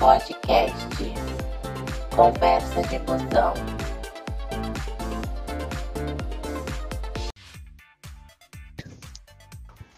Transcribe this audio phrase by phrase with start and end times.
[0.00, 0.88] podcast
[2.16, 3.52] Conversa de Busão.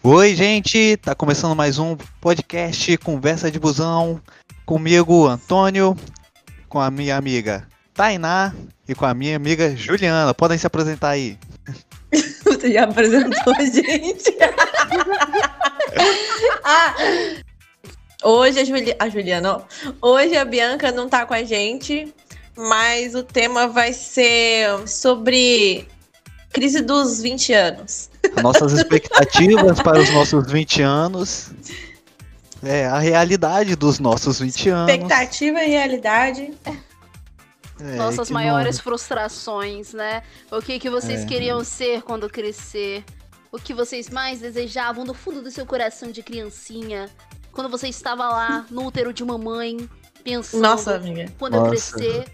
[0.03, 0.97] Oi, gente!
[0.97, 4.21] Tá começando mais um podcast Conversa de Busão.
[4.65, 5.95] Comigo, Antônio,
[6.67, 8.53] com a minha amiga Tainá
[8.85, 10.33] e com a minha amiga Juliana.
[10.33, 11.39] Podem se apresentar aí.
[12.43, 14.35] Você já apresentou a gente.
[16.65, 16.93] ah,
[18.23, 19.61] hoje a, Juli a Juliana, ó.
[20.01, 22.13] hoje a Bianca não tá com a gente,
[22.55, 25.87] mas o tema vai ser sobre
[26.51, 28.09] crise dos 20 anos.
[28.41, 31.51] Nossas expectativas para os nossos 20 anos.
[32.61, 34.93] É, a realidade dos nossos 20 anos.
[34.93, 36.53] Expectativa e realidade.
[37.79, 38.83] É, Nossas maiores não...
[38.83, 40.23] frustrações, né?
[40.49, 41.25] O que, que vocês é.
[41.25, 43.03] queriam ser quando crescer?
[43.51, 47.09] O que vocês mais desejavam do fundo do seu coração de criancinha?
[47.53, 49.87] Quando você estava lá no útero de mamãe,
[50.23, 50.61] pensando.
[50.61, 51.31] Nossa, amiga.
[51.37, 51.65] Quando Nossa.
[51.65, 52.25] eu crescer,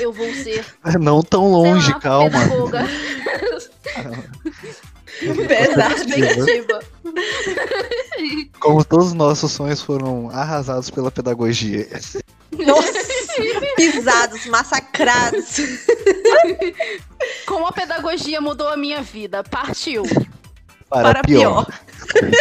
[0.00, 0.64] eu vou ser.
[1.00, 2.38] Não tão longe, lá, calma.
[5.46, 6.80] Perspectiva.
[8.60, 11.88] Como todos os nossos sonhos foram arrasados pela pedagogia.
[12.52, 12.92] Nossa,
[13.76, 15.58] pisados, massacrados.
[17.46, 19.44] Como a pedagogia mudou a minha vida.
[19.44, 20.02] Partiu.
[20.88, 21.66] Para, Para pior.
[21.66, 22.36] pior.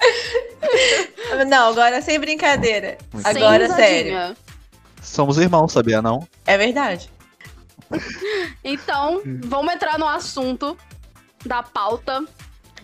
[1.46, 2.98] não, agora sem brincadeira.
[3.12, 4.36] Muito agora sem sério.
[5.02, 6.26] Somos irmãos, sabia não?
[6.46, 7.10] É verdade.
[8.62, 10.76] Então, vamos entrar no assunto
[11.44, 12.24] da pauta,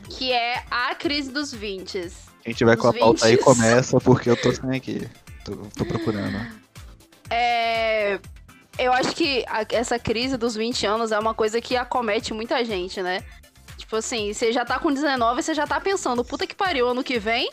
[0.09, 2.11] que é a crise dos 20.
[2.43, 3.29] Quem tiver com a pauta 20s.
[3.29, 5.09] aí começa, porque eu tô sem aqui.
[5.45, 6.39] Tô, tô procurando.
[7.31, 8.19] É.
[8.79, 12.65] Eu acho que a, essa crise dos 20 anos é uma coisa que acomete muita
[12.65, 13.23] gente, né?
[13.87, 17.05] Tipo assim, você já tá com 19, você já tá pensando, puta que pariu, ano
[17.05, 17.49] que vem,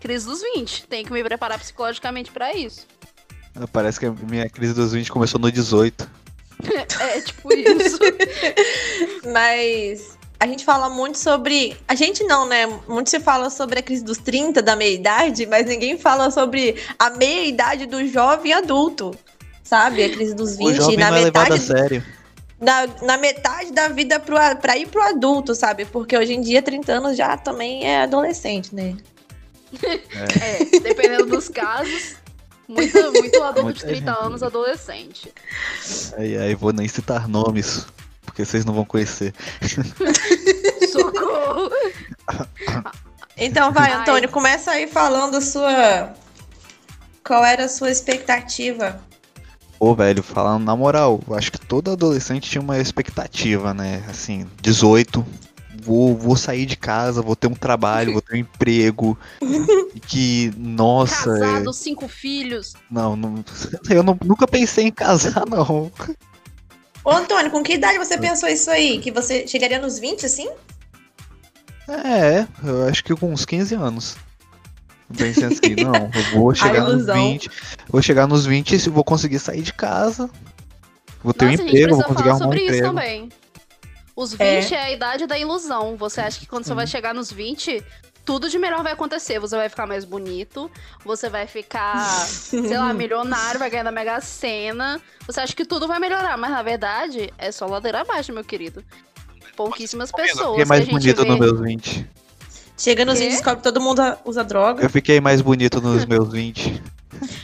[0.00, 0.88] crise dos 20.
[0.88, 2.84] Tem que me preparar psicologicamente para isso.
[3.72, 6.10] Parece que a minha crise dos 20 começou no 18.
[7.00, 7.96] é, tipo isso.
[9.32, 11.76] Mas a gente fala muito sobre.
[11.86, 12.66] A gente não, né?
[12.88, 17.10] Muito se fala sobre a crise dos 30, da meia-idade, mas ninguém fala sobre a
[17.10, 19.12] meia-idade do jovem adulto.
[19.62, 20.02] Sabe?
[20.02, 21.52] A crise dos 20, o jovem na não metade.
[21.52, 22.17] É a sério.
[22.60, 25.84] Na, na metade da vida pro, pra ir pro adulto, sabe?
[25.84, 28.96] Porque hoje em dia, 30 anos já também é adolescente, né?
[29.82, 32.16] É, é dependendo dos casos.
[32.66, 34.24] Muito, muito adulto de 30 gente.
[34.24, 35.32] anos, adolescente.
[36.16, 37.86] Aí, aí, vou nem citar nomes
[38.38, 39.34] porque vocês não vão conhecer.
[40.92, 41.70] Socorro!
[43.36, 46.14] Então vai, Antônio, começa aí falando sua.
[47.24, 49.00] Qual era a sua expectativa?
[49.78, 54.04] Pô, velho, falando na moral, acho que todo adolescente tinha uma expectativa, né?
[54.08, 55.24] Assim, 18,
[55.80, 59.16] vou, vou sair de casa, vou ter um trabalho, vou ter um emprego.
[60.08, 61.38] que, nossa.
[61.38, 61.72] Casado, é...
[61.72, 62.74] cinco filhos.
[62.90, 63.44] Não, não
[63.88, 65.92] eu não, nunca pensei em casar, não.
[67.04, 68.98] Ô, Antônio, com que idade você pensou isso aí?
[68.98, 70.48] Que você chegaria nos 20, assim?
[71.88, 74.16] É, eu acho que com uns 15 anos.
[75.16, 77.50] Pensei assim, não, eu vou chegar nos 20.
[77.88, 80.28] Vou chegar nos 20 e vou conseguir sair de casa.
[81.22, 82.86] Vou ter Nossa, um emprego, vou conseguir arrumar um emprego.
[82.86, 83.28] Também.
[84.14, 84.74] Os 20 é.
[84.74, 84.82] é.
[84.82, 85.96] a idade da ilusão.
[85.96, 87.82] Você acha que quando você vai chegar nos 20,
[88.24, 89.38] tudo de melhor vai acontecer.
[89.38, 90.70] Você vai ficar mais bonito,
[91.04, 95.00] você vai ficar, sei lá, milionário, vai ganhar na Mega Sena.
[95.26, 98.84] Você acha que tudo vai melhorar, mas na verdade é só ladeira abaixo, meu querido.
[99.56, 100.50] Pouquíssimas pessoas.
[100.50, 101.28] Fiquei mais bonito vê...
[101.28, 102.06] nos meus 20.
[102.78, 104.84] Chega nos 20 descobre que todo mundo usa droga.
[104.84, 106.80] Eu fiquei mais bonito nos meus 20.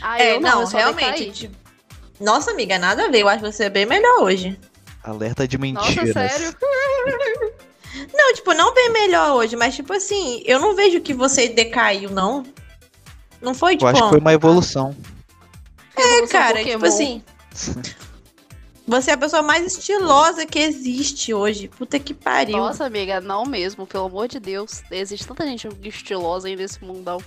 [0.01, 1.31] Ah, é, não, não realmente.
[1.31, 1.55] Tipo...
[2.21, 3.21] Nossa, amiga, nada a ver.
[3.21, 4.57] Eu acho que você é bem melhor hoje.
[5.03, 6.15] Alerta de mentiras.
[6.15, 6.55] Nossa, sério?
[8.13, 12.09] Não, tipo, não bem melhor hoje, mas tipo assim, eu não vejo que você decaiu,
[12.09, 12.45] não.
[13.41, 13.85] Não foi, tipo.
[13.85, 14.93] Eu acho que foi uma evolução.
[15.95, 16.71] É, cara, Pokémon.
[16.71, 17.23] tipo assim.
[18.87, 21.67] Você é a pessoa mais estilosa que existe hoje.
[21.67, 22.57] Puta que pariu.
[22.57, 24.83] Nossa, amiga, não mesmo, pelo amor de Deus.
[24.91, 27.19] Existe tanta gente estilosa aí nesse mundão.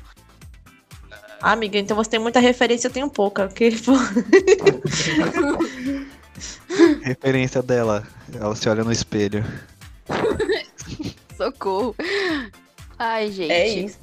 [1.41, 3.49] Ah, amiga, então você tem muita referência, eu tenho pouca.
[3.49, 3.71] Porque,
[7.03, 9.45] referência dela, ela se olha no espelho.
[11.37, 11.95] Socorro.
[12.99, 13.53] Ai, gente.
[13.53, 13.99] É isso.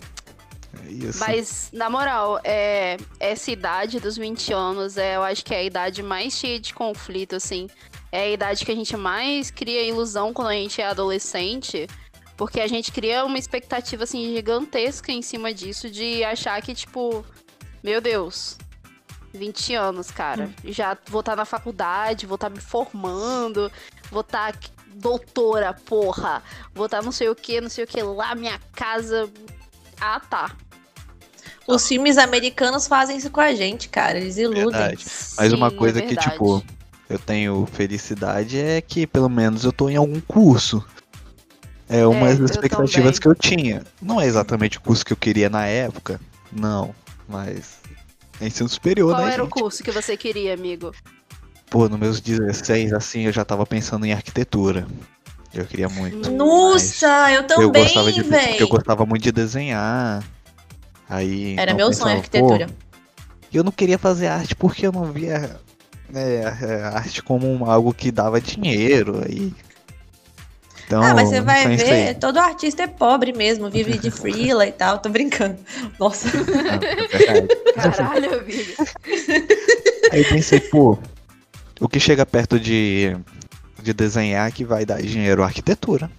[0.90, 1.20] Isso.
[1.20, 5.64] Mas, na moral, é, essa idade dos 20 anos, é, eu acho que é a
[5.64, 7.70] idade mais cheia de conflito, assim.
[8.12, 11.88] É a idade que a gente mais cria ilusão quando a gente é adolescente.
[12.38, 17.26] Porque a gente cria uma expectativa, assim, gigantesca em cima disso, de achar que, tipo,
[17.82, 18.58] meu Deus,
[19.34, 20.46] 20 anos, cara.
[20.46, 20.72] Hum.
[20.72, 23.72] Já vou estar tá na faculdade, vou estar tá me formando,
[24.12, 24.60] vou estar tá
[24.96, 26.42] doutora, porra.
[26.74, 29.32] Vou estar não sei o que, não sei o que lá, minha casa.
[30.00, 30.56] Ah, tá.
[31.68, 34.18] Os filmes americanos fazem isso com a gente, cara.
[34.20, 34.64] Eles iludem.
[34.66, 35.06] Verdade.
[35.38, 36.30] Mas uma Sim, é coisa que, verdade.
[36.32, 36.64] tipo,
[37.10, 40.84] eu tenho felicidade é que pelo menos eu tô em algum curso.
[41.88, 43.20] É uma É, das eu expectativas também.
[43.20, 43.84] que eu tinha.
[44.02, 46.20] Não é exatamente o curso que eu queria na época,
[46.52, 46.96] não.
[47.28, 47.80] Mas
[48.40, 49.54] é ensino superior, Qual né, era o gente?
[49.54, 50.92] curso que você queria, amigo?
[51.70, 54.88] Pô, nos meus 16, assim, eu já tava pensando em arquitetura.
[55.54, 56.32] Eu queria muito.
[56.32, 58.68] Nossa, eu eu também, gostava de porque eu velho.
[58.68, 60.24] gostava muito de desenhar.
[61.10, 62.68] Aí Era eu meu pensava, sonho, arquitetura.
[63.54, 65.60] eu não queria fazer arte porque eu não via
[66.10, 69.22] né, a arte como algo que dava dinheiro.
[69.26, 69.54] Aí...
[70.86, 72.16] Então, ah, mas você vai ver, aí.
[72.16, 75.00] todo artista é pobre mesmo, vive de freela e tal.
[75.00, 75.58] Tô brincando.
[76.00, 76.28] Nossa.
[76.30, 77.72] Ah, é.
[77.74, 78.74] Caralho, amigo.
[80.12, 80.96] Aí eu pensei, pô,
[81.80, 83.18] o que chega perto de,
[83.82, 85.44] de desenhar que vai dar dinheiro?
[85.44, 86.12] Arquitetura.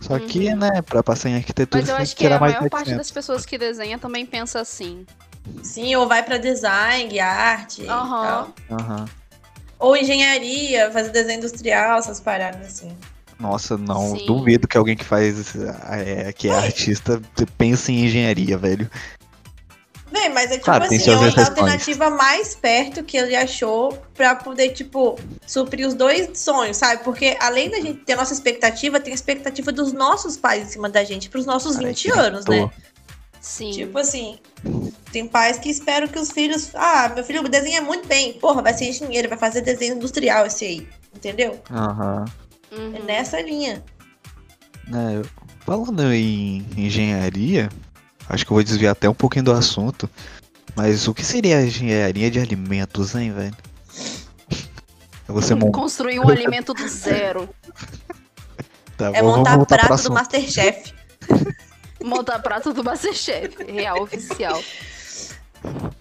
[0.00, 0.56] Só que, Uhum.
[0.56, 2.96] né, pra passar em arquitetura Mas eu acho que que a maior parte 800.
[2.96, 5.06] das pessoas que desenha também pensa assim.
[5.62, 8.52] Sim, ou vai pra design, arte e Aham.
[8.68, 8.78] tal.
[8.78, 9.04] Aham.
[9.78, 12.96] Ou engenharia, fazer desenho industrial, essas paradas assim.
[13.38, 14.26] Nossa, não, Sim.
[14.26, 15.54] duvido que alguém que faz,
[15.90, 17.20] é, que é artista
[17.58, 18.90] pense em engenharia, velho.
[20.28, 24.70] Mas é tipo tem assim, é a alternativa mais perto que ele achou pra poder,
[24.70, 27.02] tipo, suprir os dois sonhos, sabe?
[27.04, 30.70] Porque além da gente ter a nossa expectativa, tem a expectativa dos nossos pais em
[30.72, 32.70] cima da gente, pros nossos Cara, 20 que anos, tô- né?
[33.40, 33.70] Sim.
[33.70, 34.38] Tipo assim,
[35.12, 36.70] tem pais que esperam que os filhos.
[36.74, 38.32] Ah, meu filho desenha muito bem.
[38.32, 40.88] Porra, vai ser engenheiro, vai fazer desenho industrial esse aí.
[41.14, 41.60] Entendeu?
[41.70, 42.24] Aham.
[42.72, 42.96] Uhum.
[42.96, 43.84] É nessa linha.
[44.88, 45.22] É,
[45.64, 47.68] falando em engenharia,
[48.28, 50.08] acho que eu vou desviar até um pouquinho do assunto.
[50.74, 53.56] Mas o que seria a engenharia de alimentos, hein, velho?
[55.28, 55.72] Você monta.
[55.72, 57.48] Construir um alimento do zero.
[58.96, 60.12] Tá, É vamos montar prato do.
[60.12, 60.92] Masterchef.
[62.04, 63.64] Montar prato do Masterchef.
[63.64, 64.62] Real oficial.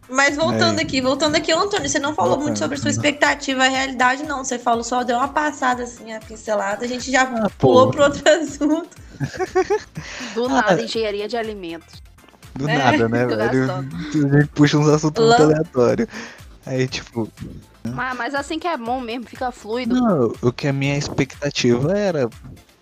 [0.08, 0.84] Mas voltando É.
[0.84, 4.44] aqui, voltando aqui, ô, Antônio, você não falou muito sobre sua expectativa e realidade, não.
[4.44, 6.86] Você falou só, deu uma passada assim, a pincelada.
[6.86, 8.96] A gente já Ah, pulou pro outro assunto.
[10.36, 12.05] Do nada, engenharia de alimentos.
[12.56, 13.72] Do É, nada, né, velho?
[13.72, 16.08] A gente puxa uns assuntos muito aleatórios.
[16.66, 17.30] Aí, tipo,
[17.84, 19.94] Mas, mas assim que é bom mesmo, fica fluido.
[19.96, 22.30] não, o que a minha expectativa era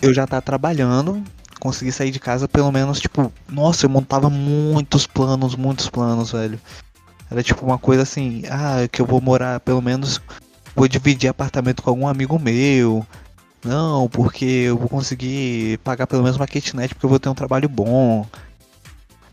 [0.02, 1.22] eu já estar trabalhando,
[1.60, 6.60] conseguir sair de casa pelo menos, tipo, nossa, eu montava muitos planos, muitos planos, velho.
[7.30, 10.22] Era tipo uma coisa assim, ah, que eu vou morar, pelo menos,
[10.76, 13.06] vou dividir apartamento com algum amigo meu.
[13.66, 17.34] Não, porque eu vou conseguir pagar pelo menos uma kitnet porque eu vou ter um
[17.34, 18.26] trabalho bom.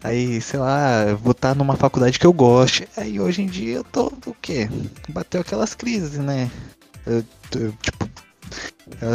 [0.03, 2.89] Aí, sei lá, estar numa faculdade que eu goste.
[2.97, 4.69] Aí hoje em dia eu tô o quê?
[5.09, 6.51] Bateu aquelas crises, né?
[7.07, 7.23] Eu,
[7.55, 8.09] eu, tipo,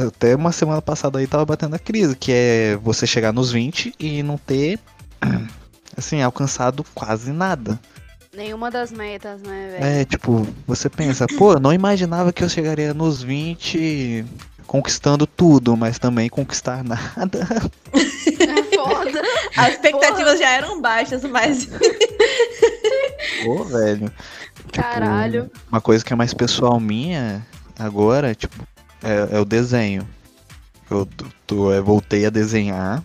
[0.08, 3.94] até uma semana passada aí tava batendo a crise, que é você chegar nos 20
[4.00, 4.80] e não ter
[5.98, 7.80] assim, alcançado quase nada.
[8.36, 9.86] Nenhuma das metas, né, velho?
[9.86, 14.26] É, tipo, você pensa, pô, eu não imaginava que eu chegaria nos 20
[14.68, 17.48] conquistando tudo, mas também conquistar nada.
[19.56, 21.68] As expectativas já eram baixas, mas.
[23.44, 24.12] Pô, velho.
[24.56, 25.50] Tipo, Caralho.
[25.72, 27.46] Uma coisa que é mais pessoal minha
[27.80, 28.56] agora, tipo,
[29.04, 30.08] é, é o desenho.
[30.90, 33.04] Eu tô- tô- eu voltei a desenhar,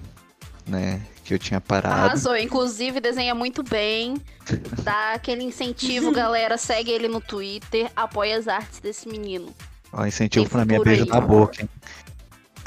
[0.66, 1.00] né?
[1.24, 2.06] Que eu tinha parado.
[2.06, 2.36] Arrasou.
[2.36, 4.16] Inclusive, desenha muito bem.
[4.82, 6.58] Dá aquele incentivo, galera.
[6.58, 7.90] Segue ele no Twitter.
[7.94, 9.54] Apoia as artes desse menino.
[9.92, 11.08] Ó, incentivo Tem pra mim é beijo aí.
[11.08, 11.68] na boca, hein?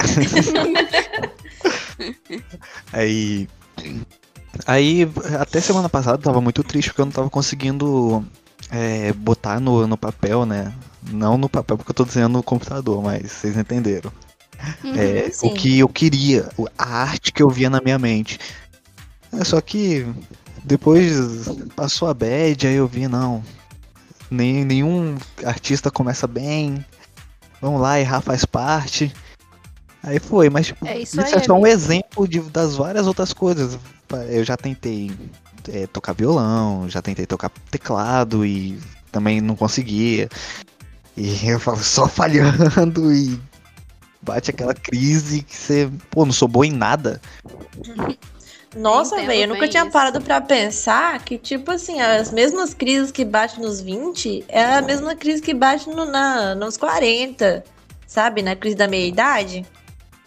[2.92, 3.48] aí.
[4.66, 8.24] Aí, até semana passada eu tava muito triste porque eu não tava conseguindo
[8.70, 10.72] é, botar no, no papel, né?
[11.10, 14.12] Não no papel porque eu tô desenhando no computador, mas vocês entenderam.
[14.96, 15.46] É, Uhum, sim.
[15.48, 18.38] o que eu queria, a arte que eu via na minha mente.
[19.32, 20.06] É, só que
[20.64, 23.42] depois passou a bad, aí eu vi, não.
[24.30, 26.84] Nem, nenhum artista começa bem.
[27.60, 29.12] Vamos lá, errar faz parte.
[30.04, 33.06] Aí foi, mas tipo, É isso isso aí, é só um exemplo de, das várias
[33.06, 33.78] outras coisas.
[34.28, 35.10] Eu já tentei
[35.72, 38.78] é, tocar violão, já tentei tocar teclado e
[39.10, 40.28] também não conseguia.
[41.16, 43.40] E eu falo só falhando e
[44.20, 47.20] bate aquela crise que você, pô, não sou bom em nada.
[48.76, 49.92] Nossa, velho, eu nunca tinha isso.
[49.92, 54.82] parado pra pensar que, tipo assim, as mesmas crises que bate nos 20 é a
[54.82, 57.62] mesma crise que bate no, na, nos 40,
[58.04, 58.42] sabe?
[58.42, 59.64] Na crise da meia-idade.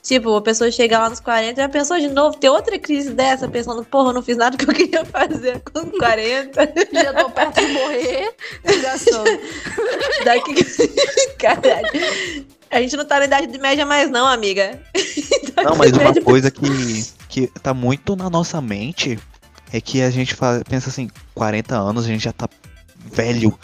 [0.07, 3.09] Tipo, a pessoa chega lá nos 40 e já pensou de novo, ter outra crise
[3.09, 6.61] dessa, pensando, porra, eu não fiz nada que eu queria fazer com 40.
[6.93, 8.33] Já tô perto de morrer.
[8.81, 9.25] Gastando.
[10.23, 10.55] Daqui.
[11.37, 12.45] Caralho.
[12.71, 14.79] A gente não tá na idade de média mais, não, amiga.
[15.61, 19.19] Não, mas uma coisa que, que tá muito na nossa mente
[19.73, 22.47] é que a gente fala, pensa assim, 40 anos a gente já tá
[23.11, 23.59] velho,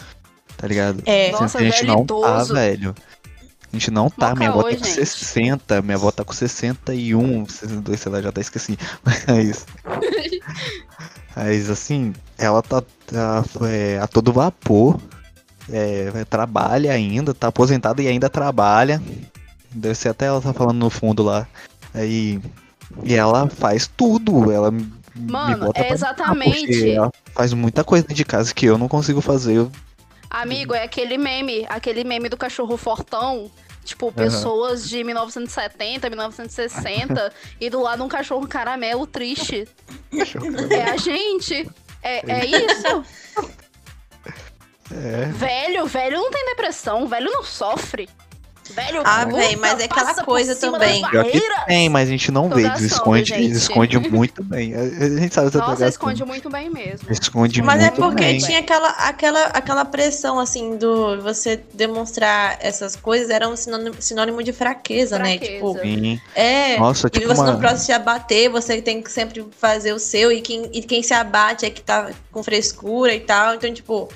[0.58, 1.02] tá ligado?
[1.06, 1.30] É.
[1.30, 2.48] Sendo Nossa, a gente velho não idoso.
[2.48, 2.94] tá velho.
[3.74, 4.88] A gente não tá, Mó minha avó tá com gente.
[4.88, 8.78] 60, minha avó tá com 61, 62, sei lá, já até esqueci.
[9.26, 9.66] Mas.
[11.34, 15.00] Mas assim, ela tá, tá é, a todo vapor.
[15.68, 19.02] é, trabalha ainda, tá aposentada e ainda trabalha.
[19.72, 21.48] Deve ser até ela tá falando no fundo lá.
[21.92, 22.40] Aí.
[23.02, 24.52] E ela faz tudo.
[24.52, 24.72] Ela
[25.16, 26.92] Mano, é exatamente.
[26.92, 29.66] ela faz muita coisa de casa que eu não consigo fazer.
[30.30, 33.50] Amigo, é aquele meme, aquele meme do cachorro fortão.
[33.84, 39.68] Tipo, pessoas de 1970, 1960, e do lado um cachorro caramelo triste.
[40.70, 41.70] É a gente.
[42.02, 43.04] É, é isso.
[44.92, 45.24] É.
[45.32, 48.08] Velho, velho não tem depressão, velho não sofre.
[48.70, 51.02] Velho, Ah, véi, mas é aquela coisa também.
[51.66, 52.62] tem, mas a gente não vê.
[52.64, 54.74] Eles esconde, eles esconde muito bem.
[54.74, 57.06] A, gente sabe essa Nossa, esconde muito bem mesmo.
[57.10, 58.38] Esconde Mas é muito porque bem.
[58.38, 64.42] tinha aquela, aquela, aquela pressão, assim, do você demonstrar essas coisas era um sinônimo, sinônimo
[64.42, 65.36] de fraqueza, né?
[65.36, 65.52] Fraqueza.
[65.52, 66.20] Tipo, Sim.
[66.34, 66.78] é.
[66.78, 67.52] Nossa, E tipo você uma...
[67.52, 71.02] não pode se abater, você tem que sempre fazer o seu, e quem, e quem
[71.02, 73.54] se abate é que tá com frescura e tal.
[73.54, 74.08] Então, tipo,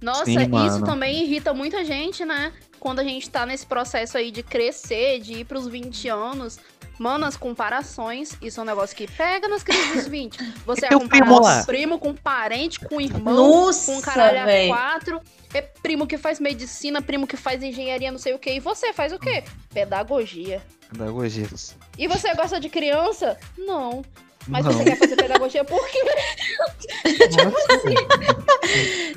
[0.00, 0.36] Nossa, Sim,
[0.66, 2.52] isso também irrita muita gente, né?
[2.84, 6.58] Quando a gente tá nesse processo aí de crescer, de ir pros 20 anos.
[6.98, 10.36] Mano, as comparações, isso é um negócio que pega nas crises dos 20.
[10.66, 11.64] Você é comparar primo com lá.
[11.64, 15.18] primo, com parente, com irmão, Nossa, com caralho a quatro.
[15.54, 18.56] É primo que faz medicina, primo que faz engenharia, não sei o quê.
[18.56, 19.42] E você faz o quê?
[19.72, 20.62] Pedagogia.
[20.90, 21.48] Pedagogia.
[21.96, 23.38] E você gosta de criança?
[23.56, 24.04] Não.
[24.46, 24.72] Mas Não.
[24.72, 26.00] você quer fazer pedagogia por quê?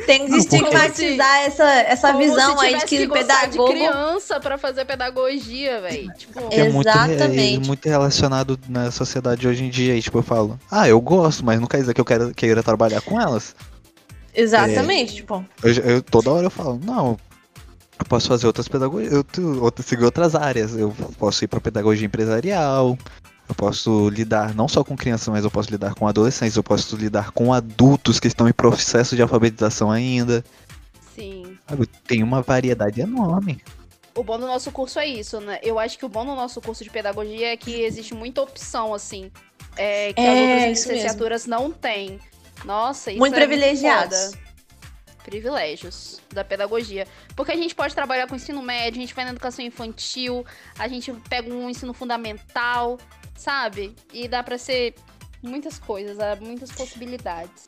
[0.06, 3.52] tem que Não, porque- estigmatizar essa, essa Como visão aí de que que gostar de
[3.52, 3.72] pedagogo.
[3.72, 6.12] criança pra fazer pedagogia, velho.
[6.14, 7.68] Tipo, Que é muito, é Exatamente.
[7.68, 9.96] muito relacionado na sociedade hoje em dia.
[9.96, 12.64] E, tipo, eu falo, ah, eu gosto, mas não quer dizer que eu quero, queira
[12.64, 13.56] trabalhar com elas.
[14.34, 15.44] Exatamente, tipo.
[15.64, 17.18] Eu, eu- toda hora eu falo, não,
[18.00, 20.76] eu posso fazer outras pedagogias, eu tu- outra- seguir outras áreas.
[20.78, 22.98] Eu posso ir pra pedagogia empresarial,
[23.50, 26.96] eu posso lidar não só com crianças, mas eu posso lidar com adolescentes, eu posso
[26.96, 30.44] lidar com adultos que estão em processo de alfabetização ainda.
[31.16, 31.58] sim.
[32.06, 33.62] Tem uma variedade enorme.
[34.16, 35.60] O bom do nosso curso é isso, né?
[35.62, 38.94] Eu acho que o bom do nosso curso de pedagogia é que existe muita opção,
[38.94, 39.32] assim.
[39.76, 42.20] É, que É, as outras licenciaturas não têm.
[42.66, 44.32] Nossa, isso Muito é privilegiados.
[44.32, 44.48] foda.
[45.24, 47.06] Privilégios da pedagogia.
[47.36, 50.46] Porque a gente pode trabalhar com ensino médio, a gente vai na educação infantil,
[50.80, 52.98] a gente pega um ensino fundamental,
[53.38, 53.96] sabe?
[54.14, 54.96] E dá pra ser
[55.42, 57.66] muitas coisas, há muitas possibilidades.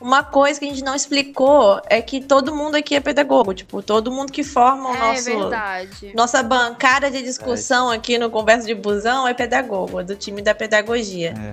[0.00, 3.52] Uma coisa que a gente não explicou é que todo mundo aqui é pedagogo.
[3.52, 5.24] Tipo, todo mundo que forma o é nosso.
[5.24, 6.12] verdade.
[6.14, 10.54] Nossa bancada de discussão aqui no Conversa de Busão é pedagogo, é do time da
[10.54, 11.34] pedagogia.
[11.38, 11.52] É.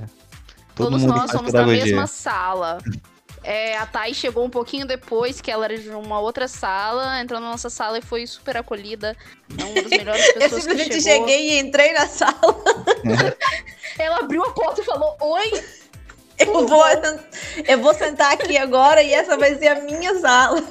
[0.74, 1.86] Todo Todos mundo nós somos da pedagogia.
[1.86, 2.78] mesma sala.
[3.48, 7.40] É, a Thay chegou um pouquinho depois, que ela era de uma outra sala, entrou
[7.40, 9.16] na nossa sala e foi super acolhida.
[9.58, 11.30] É uma das melhores Eu pessoas que simplesmente chegou.
[11.30, 12.36] cheguei e entrei na sala.
[13.98, 15.64] Ela abriu a porta e falou, oi!
[16.38, 16.84] Eu vou,
[17.66, 20.62] eu vou sentar aqui agora e essa vai ser a minha sala.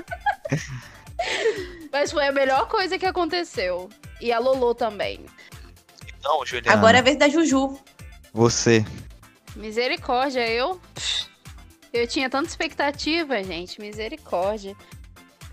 [1.90, 3.88] Mas foi a melhor coisa que aconteceu.
[4.20, 5.24] E a Lolo também.
[6.22, 6.76] Não, Juliana.
[6.76, 7.80] Agora é a vez da Juju.
[8.34, 8.84] Você.
[9.56, 10.78] Misericórdia, eu.
[11.92, 13.80] Eu tinha tanta expectativa, gente.
[13.80, 14.76] Misericórdia.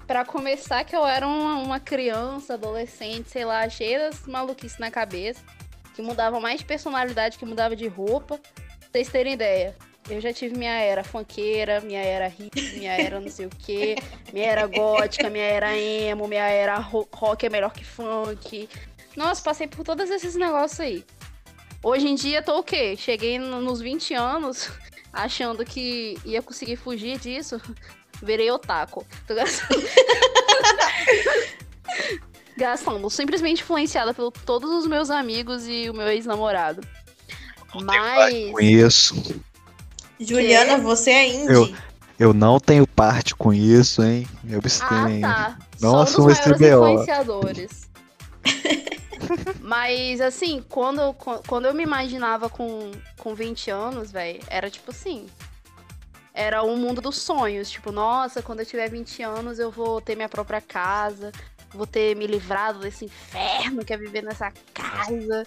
[0.06, 4.90] Pra começar, que eu era uma, uma criança, adolescente, sei lá, cheia das maluquices na
[4.90, 5.42] cabeça.
[5.96, 8.38] Que mudava mais de personalidade que mudava de roupa.
[8.38, 9.76] Pra vocês terem ideia.
[10.10, 13.96] Eu já tive minha era funkeira, minha era hippie, minha era não sei o quê,
[14.32, 18.70] minha era gótica, minha era emo, minha era ro- rock é melhor que funk.
[19.18, 21.04] Nossa, passei por todos esses negócios aí.
[21.84, 22.96] Hoje em dia tô o quê?
[22.96, 24.72] Cheguei no- nos 20 anos
[25.24, 27.60] achando que ia conseguir fugir disso.
[28.24, 29.06] Virei otaku.
[29.28, 29.84] Tô gastando.
[32.58, 33.10] gastando.
[33.10, 36.82] Simplesmente influenciada por todos os meus amigos e o meu ex-namorado.
[37.84, 38.52] Mas.
[38.52, 39.42] Com isso.
[40.20, 41.54] Juliana, você é indie.
[41.54, 41.88] Eu-
[42.20, 44.28] Eu não tenho parte com isso, hein?
[44.44, 45.22] Me Ah, abstenho.
[45.22, 45.56] tá.
[45.80, 46.56] Não Só um dos esse BO.
[46.90, 47.88] influenciadores.
[49.62, 51.14] Mas, assim, quando,
[51.48, 55.28] quando eu me imaginava com, com 20 anos, velho, era tipo assim.
[56.34, 57.70] Era um mundo dos sonhos.
[57.70, 61.32] Tipo, nossa, quando eu tiver 20 anos eu vou ter minha própria casa.
[61.72, 65.46] Vou ter me livrado desse inferno que é viver nessa casa.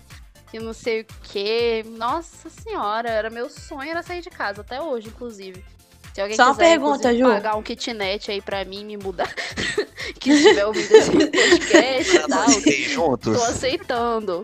[0.52, 1.84] E não sei o quê.
[1.86, 5.64] Nossa senhora, era meu sonho era sair de casa, até hoje, inclusive.
[6.14, 7.24] Se alguém Só uma quiser pergunta, Ju.
[7.24, 9.32] pagar um kitnet aí pra mim me mudar,
[10.18, 12.50] que estiver ouvindo esse podcast e tal,
[12.88, 13.36] juntos.
[13.36, 14.42] tô aceitando.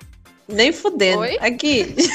[0.49, 1.21] Nem fudendo.
[1.23, 1.37] Oi?
[1.41, 1.95] Aqui.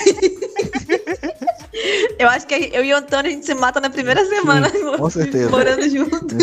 [2.19, 4.69] Eu acho que eu e o Antônio a gente se mata na primeira semana.
[4.69, 5.49] Sim, com certeza.
[5.49, 6.35] Morando junto.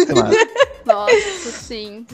[0.86, 2.06] Nossa, sim.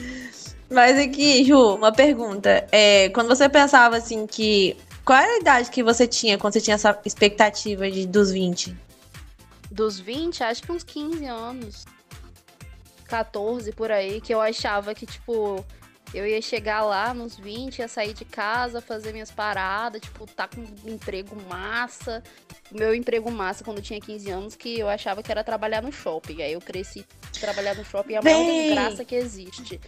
[0.69, 2.67] Mas aqui, Ju, uma pergunta.
[2.71, 4.75] É, quando você pensava assim que.
[5.05, 8.75] Qual era a idade que você tinha quando você tinha essa expectativa de, dos 20?
[9.75, 11.85] Dos 20, acho que uns 15 anos.
[13.09, 15.63] 14 por aí, que eu achava que, tipo,
[16.13, 20.47] eu ia chegar lá nos 20, ia sair de casa, fazer minhas paradas, tipo, tá
[20.47, 22.23] com um emprego massa.
[22.71, 25.91] Meu emprego massa quando eu tinha 15 anos, que eu achava que era trabalhar no
[25.91, 26.41] shopping.
[26.41, 27.05] Aí eu cresci
[27.37, 29.81] trabalhar no shopping, é a maior desgraça que existe.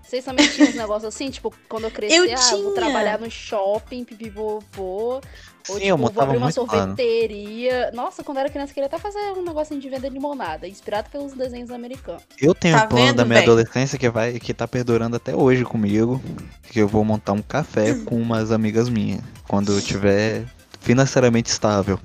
[0.00, 2.62] Vocês também tinham uns negócios assim, tipo, quando eu cresci, eu ah, tinha.
[2.62, 5.20] vou trabalhar no shopping, pipipopô.
[5.68, 7.90] Ou, Sim, tipo, eu vou montava abrir uma sorveteria.
[7.94, 10.68] Nossa, quando eu era criança, eu queria até fazer um negocinho de venda de limonada,
[10.68, 12.22] inspirado pelos desenhos americanos.
[12.40, 13.48] Eu tenho Tá um plano vendo, da minha véi?
[13.48, 16.22] adolescência que vai que tá perdurando até hoje comigo,
[16.70, 20.44] que eu vou montar um café com umas amigas minhas quando eu tiver
[20.80, 21.98] financeiramente estável.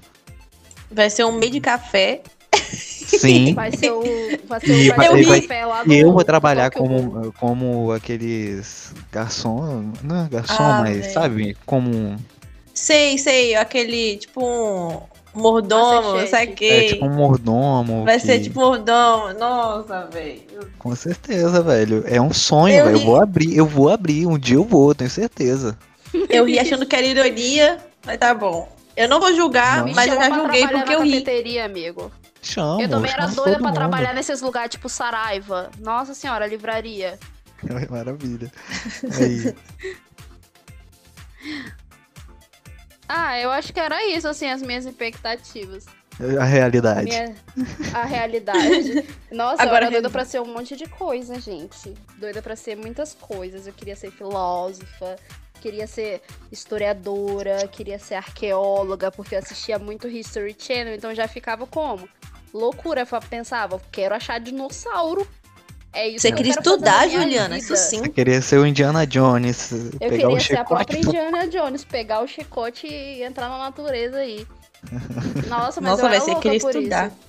[0.91, 2.21] Vai ser um meio de café.
[2.55, 3.53] Sim.
[3.55, 4.03] Vai ser o,
[4.47, 6.87] vai ser E o vai café lá do E eu vou trabalhar Ghoul.
[6.87, 11.09] como, como aqueles garçom, não é garçom, Ah, mas véi.
[11.13, 12.15] sabe, como
[12.79, 15.01] Sei, sei, aquele tipo um
[15.33, 16.29] mordomo, Masterchef.
[16.29, 16.86] saquei.
[16.86, 18.05] é tipo um mordomo.
[18.05, 19.33] Vai que- ser tipo mordomo.
[19.38, 20.41] Nossa, velho.
[20.79, 22.05] Com certeza, velho.
[22.07, 22.98] É um sonho, Eu velho.
[22.98, 25.77] Eu vou abrir, eu vou abrir, um dia eu vou, tenho certeza.
[26.29, 28.74] Eu ri achando que era ironia, mas tá bom.
[28.95, 29.93] Eu não vou julgar, Não.
[29.93, 31.12] Mas eu já julguei porque eu ri.
[31.12, 32.09] cafeteria, amigo.
[32.41, 33.74] Chamo, eu também era doida pra mundo.
[33.75, 35.69] trabalhar nesses lugares tipo Saraiva.
[35.79, 37.19] Nossa senhora, livraria.
[37.91, 38.50] Maravilha.
[39.19, 39.53] Aí,
[43.09, 45.85] Ah, eu acho que era isso, assim, as minhas expectativas.
[46.39, 47.05] a realidade.
[47.09, 47.35] Minha-
[47.93, 49.03] a realidade.
[49.31, 51.93] Nossa, Agora eu era doida pra ser um monte de coisa, gente.
[52.17, 53.65] Doida pra ser muitas coisas.
[53.65, 55.15] Eu queria ser filósofa,
[55.59, 61.65] queria ser historiadora, queria ser arqueóloga, porque eu assistia muito History Channel, então já ficava
[61.65, 62.07] como?
[62.53, 65.27] Loucura, eu pensava, quero achar dinossauro.
[65.91, 67.97] É isso Você que queria estudar, Juliana, isso sim.
[68.06, 70.97] Eu queria ser o Indiana Jones, Eu pegar queria o ser a própria.
[70.97, 74.45] Indiana Jones, pegar o chicote e entrar na natureza aí.
[75.49, 77.08] Nossa, mas Nossa, eu vai ser queria por estudar.
[77.08, 77.28] isso.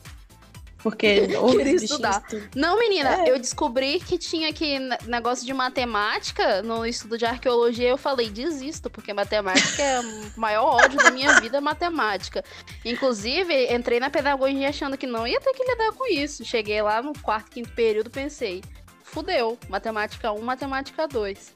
[0.83, 2.23] Porque Queria estudar.
[2.25, 2.51] estuda.
[2.57, 3.31] Não, menina, É.
[3.31, 7.89] eu descobri que tinha que ne- negócio de matemática no estudo de arqueologia.
[7.89, 12.43] Eu falei, desisto, porque matemática é o maior ódio da minha vida, matemática.
[12.85, 16.45] Inclusive, entrei na pedagogia achando que não ia ter que lidar com isso.
[16.45, 18.63] Cheguei lá no quarto, quinto período, pensei,
[19.05, 21.55] fudeu, matemática 1, matemática 2.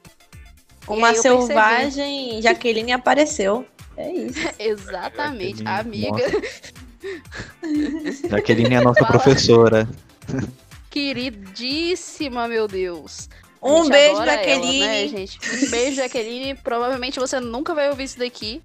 [0.87, 3.65] E Uma selvagem Jaqueline apareceu.
[3.97, 4.37] É isso.
[4.59, 6.23] Exatamente, amiga.
[8.29, 9.11] Jaqueline é a nossa Fala.
[9.11, 9.87] professora.
[10.89, 13.29] Queridíssima, meu Deus.
[13.61, 14.79] A Um beijo, adora ela, Jaqueline.
[14.79, 15.39] né, gente?
[15.65, 16.55] Um beijo, Jaqueline.
[16.55, 18.61] Provavelmente você nunca vai ouvir isso daqui.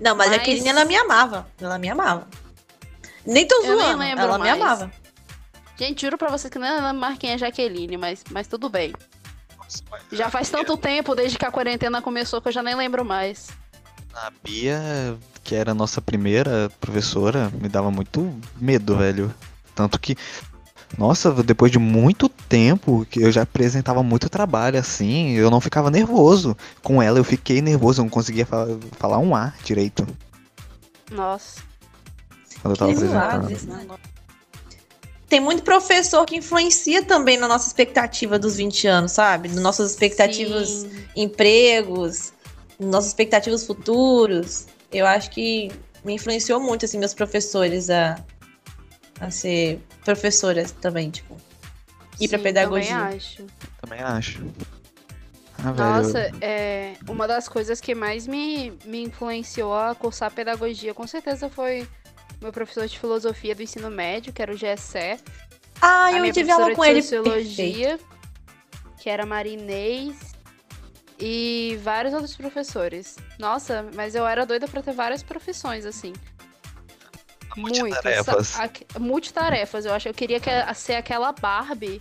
[0.00, 1.46] Não, mas, Mas- a Jaqueline, ela me amava.
[1.60, 2.28] Ela me amava.
[3.26, 3.98] Nem tô Eu nem zoando.
[3.98, 4.60] lembro ela me mais.
[4.60, 4.92] amava.
[5.78, 8.92] Gente, juro pra vocês que não é marquinha Jaqueline, mas, mas tudo bem.
[10.12, 13.48] Já faz tanto tempo desde que a quarentena começou que eu já nem lembro mais.
[14.12, 19.34] A Bia, que era a nossa primeira professora, me dava muito medo, velho.
[19.74, 20.16] Tanto que,
[20.98, 25.90] nossa, depois de muito tempo que eu já apresentava muito trabalho assim, eu não ficava
[25.90, 26.56] nervoso.
[26.82, 28.66] Com ela eu fiquei nervoso, eu não conseguia fa-
[28.98, 30.06] falar um A direito
[31.10, 31.60] Nossa.
[32.60, 33.50] quando eu tava apresentando.
[33.50, 33.68] isso?
[35.28, 39.48] Tem muito professor que influencia também na nossa expectativa dos 20 anos, sabe?
[39.48, 40.90] Nas nossas expectativas, Sim.
[41.14, 42.32] empregos,
[42.80, 44.66] nossas expectativas futuros.
[44.92, 45.70] Eu acho que
[46.04, 48.22] me influenciou muito, assim, meus professores a,
[49.20, 51.36] a ser professoras também, tipo.
[52.20, 52.90] Ir pra Sim, pedagogia.
[52.90, 53.46] Também acho.
[53.80, 54.46] Também acho.
[55.58, 60.94] Ah, velho, Nossa, é, uma das coisas que mais me, me influenciou a cursar pedagogia,
[60.94, 61.86] com certeza, foi
[62.40, 65.18] meu professor de filosofia do ensino médio, que era o Gessé.
[65.80, 67.02] Ah, eu tive aula professora com de ele.
[67.02, 67.24] Perfeito.
[67.24, 67.98] sociologia,
[68.98, 70.29] que era Marinês,
[71.20, 73.16] e vários outros professores.
[73.38, 76.12] Nossa, mas eu era doida pra ter várias profissões, assim.
[77.56, 78.58] Multitarefas.
[78.58, 80.08] aque- Multitarefas, eu acho.
[80.08, 82.00] Eu queria que, ser aquela Barbie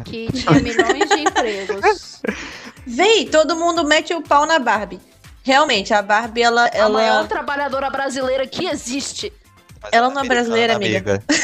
[0.00, 0.02] É.
[0.04, 2.22] que tinha milhões de empregos.
[2.86, 5.00] Véi, todo mundo mete o pau na Barbie.
[5.42, 6.66] Realmente, a Barbie, ela.
[6.68, 7.26] A maior ela...
[7.28, 9.32] trabalhadora brasileira que existe.
[9.82, 11.22] mas ela é não é brasileira, americana,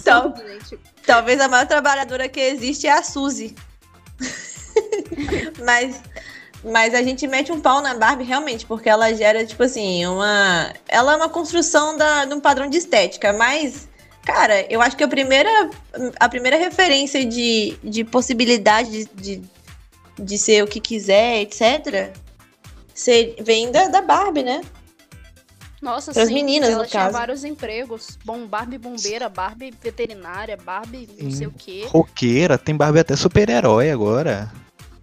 [0.00, 0.78] Então- gente.
[1.06, 3.54] Talvez a maior trabalhadora que existe é a Suzy.
[5.64, 6.00] mas,
[6.64, 10.72] mas a gente mete um pau na Barbie realmente, porque ela gera, tipo assim, uma.
[10.88, 13.88] Ela é uma construção da, de um padrão de estética, mas.
[14.24, 15.68] Cara, eu acho que a primeira,
[16.20, 19.42] a primeira referência de, de possibilidade de, de,
[20.16, 22.14] de ser o que quiser, etc.,
[22.94, 24.60] ser, vem da, da Barbie, né?
[25.82, 26.34] Nossa, Pras sim.
[26.34, 27.12] meninas, ela no tinha caso.
[27.12, 28.16] vários empregos.
[28.24, 31.86] Bom, Barbie bombeira, Barbie veterinária, Barbie não sei o quê.
[31.88, 34.48] Roqueira, tem Barbie até super-herói agora.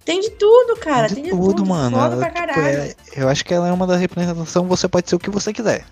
[0.09, 1.07] Tem de tudo, cara.
[1.07, 1.95] de Tem de tudo, tudo, mano.
[1.95, 5.15] Foda pra tipo, é- eu acho que ela é uma da representação, você pode ser
[5.15, 5.85] o que você quiser.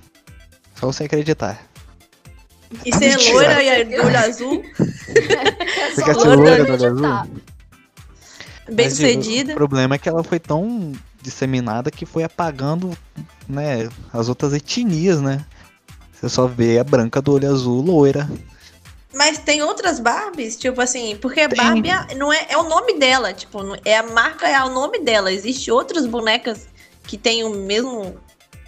[0.73, 1.61] Só você acreditar.
[2.83, 3.33] E ser Mentira.
[3.33, 7.31] loira e de olho azul, Você quer ser loira do olho azul?
[8.71, 9.51] bem Mas, sucedida.
[9.51, 12.97] O problema é que ela foi tão disseminada que foi apagando,
[13.47, 15.45] né, as outras etnias, né?
[16.11, 18.27] Você só vê a branca do olho azul loira.
[19.17, 23.33] Mas tem outras Barbies, tipo assim, porque Barbie é- não é, é o nome dela,
[23.33, 25.31] tipo, é a marca, é o nome dela.
[25.31, 26.67] Existem outras bonecas
[27.03, 28.15] que tem o mesmo.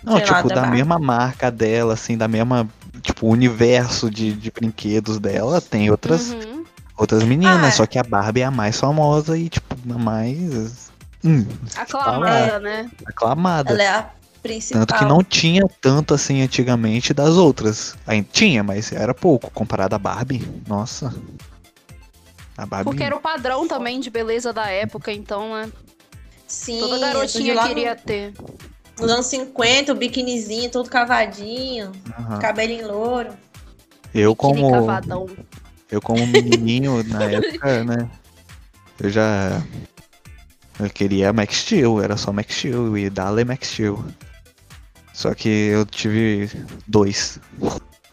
[0.03, 2.67] Não, Sei lá, tipo, da da mesma marca dela, assim, da mesma,
[3.03, 6.63] tipo, universo de, de brinquedos dela, tem outras, Uhum.
[6.97, 7.71] outras meninas, Ah.
[7.71, 10.89] só que a Barbie é a mais famosa e, tipo, a mais
[11.23, 12.89] hum, Aclamada, né?
[13.05, 13.71] aclamada.
[13.73, 14.09] Ela é a
[14.41, 14.85] principal.
[14.85, 17.95] Tanto que não tinha tanto assim antigamente das outras.
[18.07, 20.47] Aí tinha, mas era pouco comparado à Barbie.
[20.67, 21.13] Nossa.
[22.57, 22.85] A Barbie.
[22.91, 25.71] Porque era o padrão também de beleza da época, então, né?
[26.47, 28.33] Sim, Toda garotinha lá queria ter.
[28.39, 28.55] no-
[29.03, 32.39] Nos anos 50, o biquinizinho todo cavadinho, Aham.
[32.39, 33.29] cabelinho louro.
[34.13, 35.27] Eu como cavadão.
[35.91, 38.09] eu como menininho na época, né?
[38.99, 39.61] Eu já
[40.79, 44.03] eu queria Max Steel, era só Max Steel e Dale Max Steel.
[45.19, 46.49] Só que eu tive
[46.87, 47.41] dois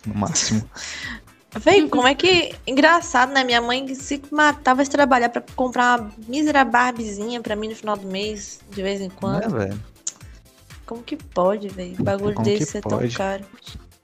[0.04, 0.68] no máximo.
[1.54, 2.52] Véi, como é que.
[2.66, 3.44] Engraçado, né?
[3.44, 7.96] Minha mãe se matava de trabalhar pra comprar uma mísera Barbiezinha pra mim no final
[7.96, 9.50] do mês, de vez em Né, quando.
[9.56, 9.80] velho?
[10.84, 11.94] Como que pode, velho?
[12.02, 13.44] Bagulho Como desse é tão caro.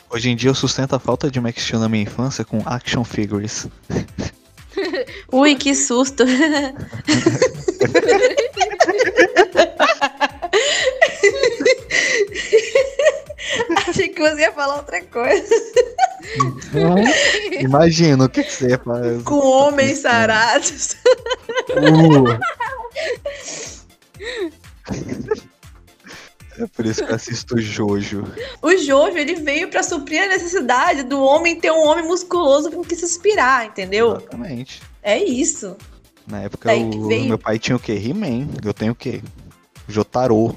[0.08, 3.02] Hoje em dia eu sustento a falta de Max Steel na minha infância com action
[3.02, 3.66] figures.
[5.32, 6.22] Ui, que susto.
[14.62, 15.54] falar outra coisa.
[17.60, 19.22] Imagina o que, que você faz.
[19.24, 20.96] Com homens sarados.
[21.70, 22.38] Uh.
[26.58, 28.24] É por isso que eu assisto Jojo.
[28.60, 32.82] O Jojo, ele veio pra suprir a necessidade do homem ter um homem musculoso com
[32.82, 34.16] que se inspirar, entendeu?
[34.16, 34.82] Exatamente.
[35.02, 35.76] É isso.
[36.26, 37.24] Na época Daí o veio.
[37.24, 37.94] meu pai tinha o quê?
[37.94, 38.48] He-Man.
[38.64, 39.22] Eu tenho o quê?
[39.88, 40.54] Jotaro.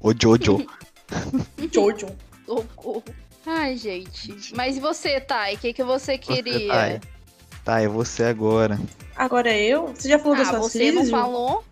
[0.00, 0.64] O Jojo.
[1.70, 2.06] Jojo.
[2.50, 3.04] Socorro.
[3.46, 4.54] Ai, gente.
[4.54, 5.54] Mas e você, Thay?
[5.54, 6.68] O que, que você Você, queria?
[6.68, 7.00] Thay.
[7.64, 8.78] Tá, é você agora.
[9.16, 9.88] Agora eu?
[9.88, 11.16] Você já falou das ah, suas você não crises, Ju?
[11.16, 11.64] falou?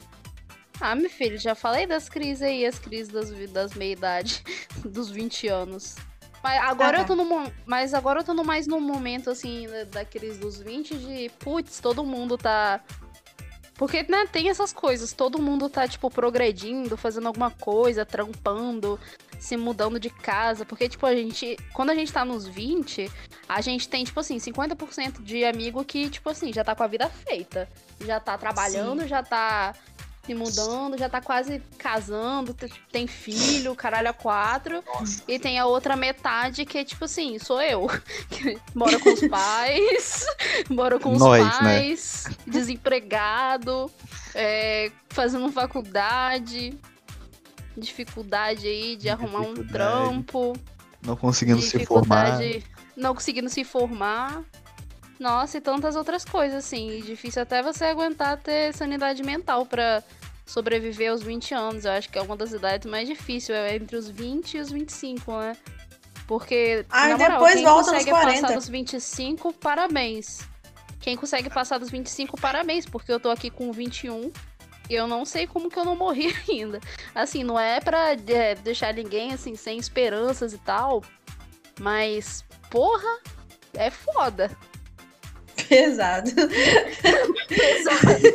[0.81, 4.45] Ah, meu filho, já falei das crises aí, as crises das, das meia-idade,
[4.85, 5.97] dos 20 anos.
[6.43, 9.67] Mas agora Ah, eu tô no mas agora eu tô no mais num momento assim
[9.67, 12.81] da, da crise dos 20 de putz, todo mundo tá
[13.79, 18.99] porque né, tem essas coisas, todo mundo tá tipo progredindo, fazendo alguma coisa, trampando,
[19.39, 23.09] se mudando de casa, porque tipo a gente, quando a gente tá nos 20,
[23.49, 26.89] a gente tem tipo assim, 50% de amigo que tipo assim, já tá com a
[26.89, 27.69] vida feita,
[28.05, 29.73] já tá trabalhando, já tá
[30.29, 34.85] se mudando, já tá quase casando, te- tem filho, caralho a quatro.
[35.27, 37.87] E tem a outra metade que é tipo assim, sou eu.
[38.75, 40.27] Mora com os pais,
[40.69, 41.51] mora com os Nós, né?
[41.81, 43.91] pais, desempregado,
[44.35, 46.79] é, fazendo faculdade,
[47.77, 50.55] dificuldade aí de arrumar um trampo,
[51.03, 52.39] Não conseguindo se formar.
[52.95, 54.43] não conseguindo se formar.
[55.19, 56.91] Nossa, e tantas outras coisas, assim.
[56.91, 60.03] E difícil até você aguentar ter sanidade mental pra
[60.47, 61.85] sobreviver aos 20 anos.
[61.85, 64.71] Eu acho que é uma das idades mais difíceis, é entre os 20 e os
[64.71, 65.57] 25, né?
[66.27, 68.41] Porque, Ah, na moral, depois quem volta nos consegue 40.
[68.43, 70.41] passar dos 25, parabéns.
[71.01, 74.31] Quem consegue passar dos 25, parabéns, porque eu tô aqui com 21
[74.91, 76.81] e eu não sei como que eu não morri ainda.
[77.15, 81.03] Assim, não é pra é, deixar ninguém, assim, sem esperanças e tal,
[81.81, 83.21] mas, porra,
[83.75, 84.51] é foda.
[87.49, 88.27] Pesado.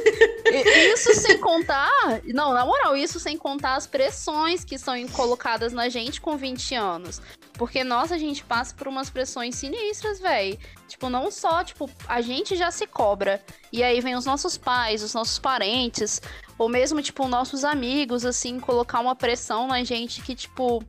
[0.45, 1.89] E- Isso sem contar.
[2.25, 6.75] Não, na moral, isso sem contar as pressões que são colocadas na gente com 20
[6.75, 7.21] anos.
[7.53, 10.59] Porque, nossa, a gente passa por umas pressões sinistras, véi.
[10.87, 13.41] Tipo, não só, tipo, a gente já se cobra.
[13.71, 16.21] E aí vem os nossos pais, os nossos parentes,
[16.57, 20.83] ou mesmo, tipo, nossos amigos, assim, colocar uma pressão na gente que, tipo,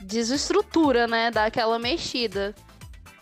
[0.00, 1.30] desestrutura, né?
[1.30, 2.54] Dá aquela mexida.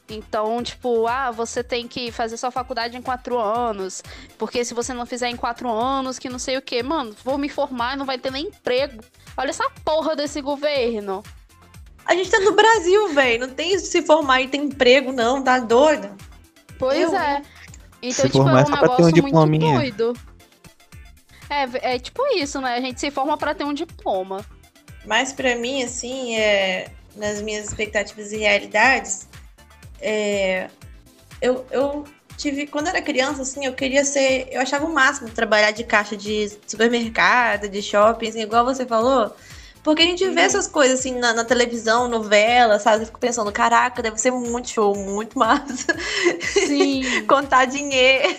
[0.09, 4.03] Então, tipo, ah, você tem que fazer sua faculdade em quatro anos.
[4.39, 6.83] Porque se você não fizer em quatro anos, que não sei o quê.
[6.83, 9.03] Mano, vou me formar e não vai ter nem emprego.
[9.37, 11.23] Olha essa porra desse governo.
[12.07, 13.47] A gente tá no Brasil, velho.
[13.47, 15.43] Não tem se formar e ter emprego, não.
[15.45, 16.11] Tá doido?
[16.79, 17.43] Pois Eu, é.
[18.01, 20.13] Então, Se tipo, formar é é um ter um negócio muito doido.
[21.51, 22.77] É, é tipo isso, né?
[22.77, 24.45] A gente se forma pra ter um diploma.
[25.05, 26.91] Mas pra mim, assim, é.
[27.15, 29.28] nas minhas expectativas e realidades,
[30.01, 30.69] é,
[31.41, 32.05] eu, eu
[32.37, 35.85] tive, quando eu era criança, assim, eu queria ser, eu achava o máximo trabalhar de
[35.85, 39.35] caixa de supermercado, de shopping, assim, igual você falou.
[39.83, 40.47] Porque a gente vê uhum.
[40.47, 43.03] essas coisas assim na, na, televisão, novela, sabe?
[43.03, 45.97] Eu fico pensando, caraca, deve ser muito show, muito massa.
[46.41, 47.25] Sim.
[47.27, 48.29] Contar dinheiro.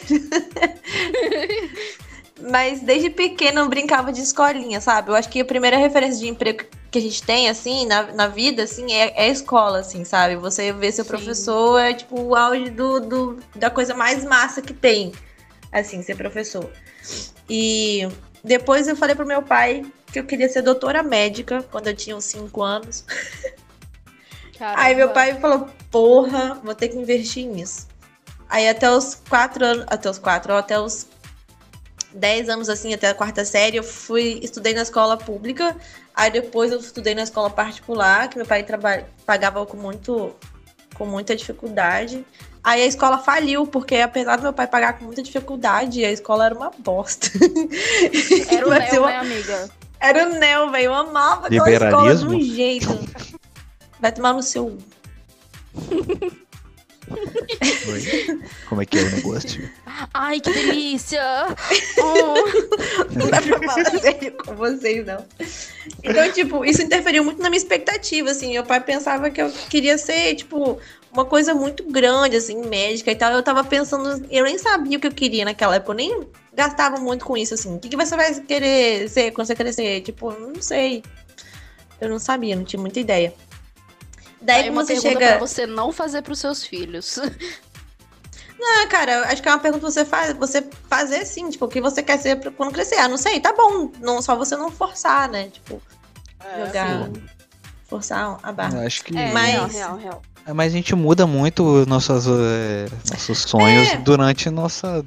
[2.41, 5.12] Mas desde pequeno eu brincava de escolinha, sabe?
[5.12, 8.28] Eu acho que a primeira referência de emprego que a gente tem, assim, na, na
[8.28, 10.36] vida, assim, é, é a escola, assim, sabe?
[10.38, 11.12] Você vê seu Sim.
[11.12, 15.12] professor é, tipo, o auge do, do, da coisa mais massa que tem,
[15.71, 16.71] assim, ser professor.
[17.49, 18.08] E
[18.43, 22.15] depois eu falei pro meu pai que eu queria ser doutora médica quando eu tinha
[22.15, 23.06] uns 5 anos.
[24.58, 24.82] Caramba.
[24.82, 27.88] Aí meu pai falou, porra, vou ter que investir nisso.
[28.49, 31.08] Aí até os 4 anos, até os 4, até os
[32.13, 35.76] 10 anos, assim, até a quarta série, eu fui, estudei na escola pública,
[36.15, 38.65] aí depois eu estudei na escola particular, que meu pai
[39.26, 40.36] pagava com, muito,
[40.95, 42.26] com muita dificuldade.
[42.63, 46.45] Aí a escola faliu, porque apesar do meu pai pagar com muita dificuldade, a escola
[46.48, 47.28] era uma bosta.
[48.52, 49.08] Era o Neo, uma...
[49.08, 49.69] né, amiga?
[50.00, 50.86] Era o Neo, velho.
[50.86, 52.88] Eu amava aquela escola de um jeito.
[54.00, 54.78] Vai tomar no seu.
[57.10, 58.39] Oi.
[58.67, 59.69] Como é que é o negócio?
[60.13, 61.24] Ai, que delícia!
[61.98, 62.36] Oh.
[63.17, 65.26] Não dá pra falar sério com vocês, não.
[66.04, 68.54] Então, tipo, isso interferiu muito na minha expectativa, assim.
[68.54, 70.80] Meu pai pensava que eu queria ser, tipo,
[71.12, 73.32] uma coisa muito grande, assim, médica e tal.
[73.32, 76.98] Eu tava pensando, eu nem sabia o que eu queria naquela época, eu nem gastava
[76.98, 77.76] muito com isso, assim.
[77.76, 80.02] O que, que você vai querer ser quando você crescer?
[80.02, 81.04] Tipo, não sei.
[82.00, 83.34] Eu não sabia, não tinha muita ideia.
[84.41, 85.28] Daí Aí você chega.
[85.28, 87.19] Pra você não fazer pros seus filhos.
[88.60, 91.67] Não, cara, acho que é uma pergunta que você faz, você fazer sim, tipo, o
[91.69, 92.95] que você quer ser quando crescer.
[92.95, 93.89] Ah, não sei, tá bom.
[94.02, 95.47] Não, só você não forçar, né?
[95.47, 95.82] Tipo,
[96.41, 97.06] é, jogar.
[97.06, 97.13] Sim.
[97.86, 98.80] Forçar a barra.
[98.80, 99.17] Eu acho que.
[99.17, 99.54] É, mas...
[99.54, 100.21] real, real, real.
[100.45, 103.97] É, mas a gente muda muito nossas, é, nossos sonhos é.
[103.97, 105.06] durante nossa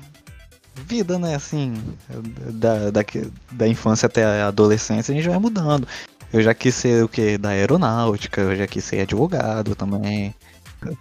[0.75, 1.35] vida, né?
[1.35, 1.75] Assim,
[2.09, 3.03] da, da,
[3.51, 5.87] da infância até a adolescência, a gente vai mudando.
[6.33, 7.37] Eu já quis ser o que?
[7.37, 10.35] Da aeronáutica, eu já quis ser advogado também.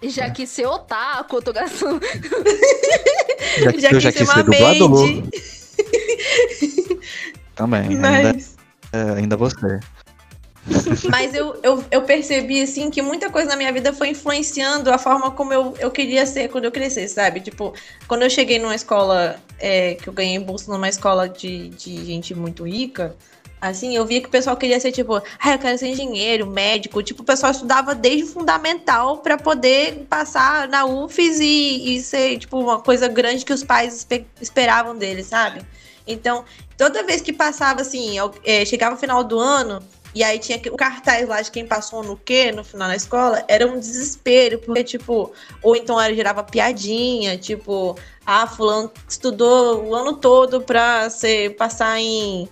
[0.03, 2.01] Já quis ser otaku, eu tô gastando.
[3.57, 5.23] Já, já eu já quis ser dublador.
[7.55, 8.57] também, Mas...
[8.93, 9.79] ainda, é, ainda você.
[11.09, 14.97] Mas eu, eu, eu, percebi, assim, que muita coisa na minha vida foi influenciando a
[14.97, 17.39] forma como eu, eu queria ser quando eu crescer, sabe?
[17.39, 17.73] Tipo,
[18.07, 22.35] quando eu cheguei numa escola, é, que eu ganhei bolsa numa escola de, de gente
[22.35, 23.15] muito rica,
[23.61, 27.03] Assim, eu via que o pessoal queria ser tipo, ah, eu quero ser engenheiro, médico.
[27.03, 32.39] Tipo, o pessoal estudava desde o fundamental para poder passar na UFES e, e, ser,
[32.39, 34.07] tipo, uma coisa grande que os pais
[34.41, 35.61] esperavam deles, sabe?
[36.07, 36.43] Então,
[36.75, 39.79] toda vez que passava, assim, é, chegava o final do ano,
[40.13, 43.45] e aí tinha o cartaz lá de quem passou no quê no final da escola,
[43.47, 47.95] era um desespero, porque, tipo, ou então era, gerava piadinha, tipo,
[48.25, 52.49] ah, fulano estudou o ano todo pra ser, passar em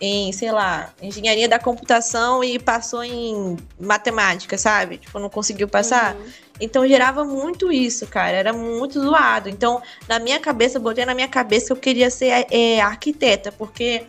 [0.00, 4.98] em, sei lá, engenharia da computação e passou em matemática, sabe?
[4.98, 6.14] Tipo, não conseguiu passar.
[6.14, 6.26] Uhum.
[6.60, 8.36] Então gerava muito isso, cara.
[8.36, 9.48] Era muito zoado.
[9.48, 13.50] Então, na minha cabeça, eu botei na minha cabeça que eu queria ser é, arquiteta,
[13.52, 14.06] porque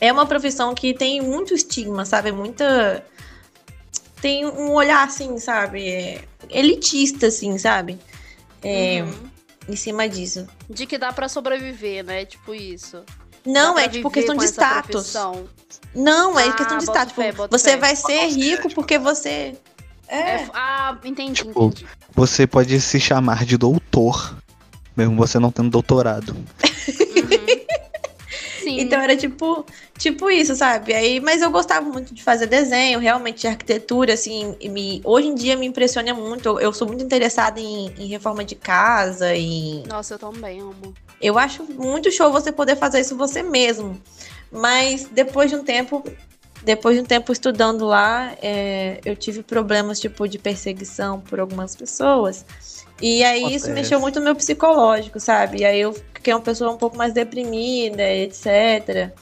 [0.00, 2.32] é uma profissão que tem muito estigma, sabe?
[2.32, 3.04] Muita.
[4.20, 5.88] Tem um olhar assim, sabe?
[5.88, 7.98] É elitista, assim, sabe?
[8.62, 9.30] É, uhum.
[9.68, 10.46] Em cima disso.
[10.68, 12.24] De que dá para sobreviver, né?
[12.24, 13.04] Tipo isso.
[13.44, 15.14] Não, é tipo questão de status.
[15.94, 17.14] Não, é ah, questão de status.
[17.14, 17.76] Fé, você fé.
[17.76, 19.54] vai ser rico porque você.
[20.08, 20.18] É.
[20.18, 21.86] é ah, entendi, tipo, entendi.
[22.14, 24.36] Você pode se chamar de doutor,
[24.96, 26.34] mesmo você não tendo doutorado.
[26.34, 26.44] Uhum.
[28.62, 28.80] Sim.
[28.80, 29.66] Então era tipo,
[29.98, 30.94] tipo isso, sabe?
[30.94, 35.34] Aí, mas eu gostava muito de fazer desenho, realmente de arquitetura, assim, me, hoje em
[35.34, 36.48] dia me impressiona muito.
[36.48, 39.82] Eu, eu sou muito interessada em, em, reforma de casa e.
[39.88, 40.94] Nossa, eu também amo.
[41.22, 44.00] Eu acho muito show você poder fazer isso você mesmo.
[44.50, 46.04] Mas depois de um tempo,
[46.62, 51.76] depois de um tempo estudando lá, é, eu tive problemas tipo de perseguição por algumas
[51.76, 52.44] pessoas.
[53.00, 53.56] E aí Acontece.
[53.56, 55.60] isso mexeu muito no meu psicológico, sabe?
[55.60, 59.12] E aí eu fiquei uma pessoa um pouco mais deprimida, etc.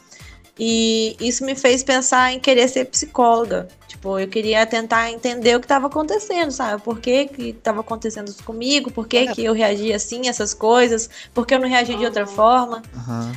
[0.63, 3.67] E isso me fez pensar em querer ser psicóloga.
[3.89, 6.83] Tipo, eu queria tentar entender o que estava acontecendo, sabe?
[6.83, 8.91] Por que que estava acontecendo isso comigo?
[8.91, 9.33] Por que, é.
[9.33, 11.09] que eu reagia assim, essas coisas?
[11.33, 12.83] Por que eu não reagia de outra forma?
[12.95, 13.33] Uhum.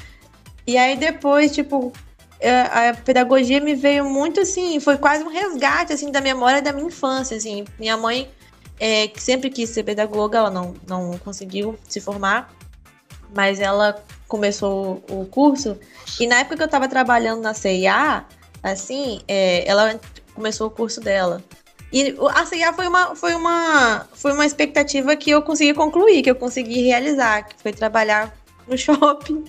[0.68, 1.94] E aí depois, tipo,
[2.42, 6.74] é, a pedagogia me veio muito assim, foi quase um resgate assim da memória da
[6.74, 7.64] minha infância, assim.
[7.80, 8.30] Minha mãe
[8.78, 12.54] é, que sempre quis ser pedagoga, ela não, não conseguiu se formar,
[13.34, 14.04] mas ela
[14.34, 15.78] começou o curso
[16.20, 18.26] e na época que eu estava trabalhando na CIA,
[18.64, 20.00] assim, é, ela
[20.34, 21.44] começou o curso dela.
[21.92, 26.32] E a CIA foi uma, foi, uma, foi uma expectativa que eu consegui concluir, que
[26.32, 28.36] eu consegui realizar, que foi trabalhar
[28.68, 29.46] no shopping.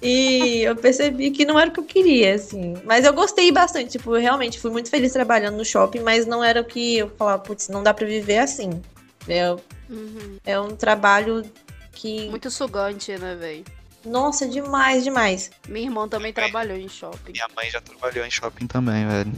[0.00, 2.74] E eu percebi que não era o que eu queria, assim.
[2.86, 6.42] Mas eu gostei bastante, tipo, eu realmente fui muito feliz trabalhando no shopping, mas não
[6.42, 8.80] era o que eu falava, putz, não dá pra viver assim.
[9.28, 9.52] É,
[9.90, 10.38] uhum.
[10.42, 11.44] é um trabalho
[11.92, 12.30] que.
[12.30, 13.76] Muito sugante, né, velho?
[14.06, 15.50] Nossa, demais, demais.
[15.68, 17.32] Minha irmã também trabalhou em shopping.
[17.32, 19.32] Minha mãe já trabalhou em shopping também, velho.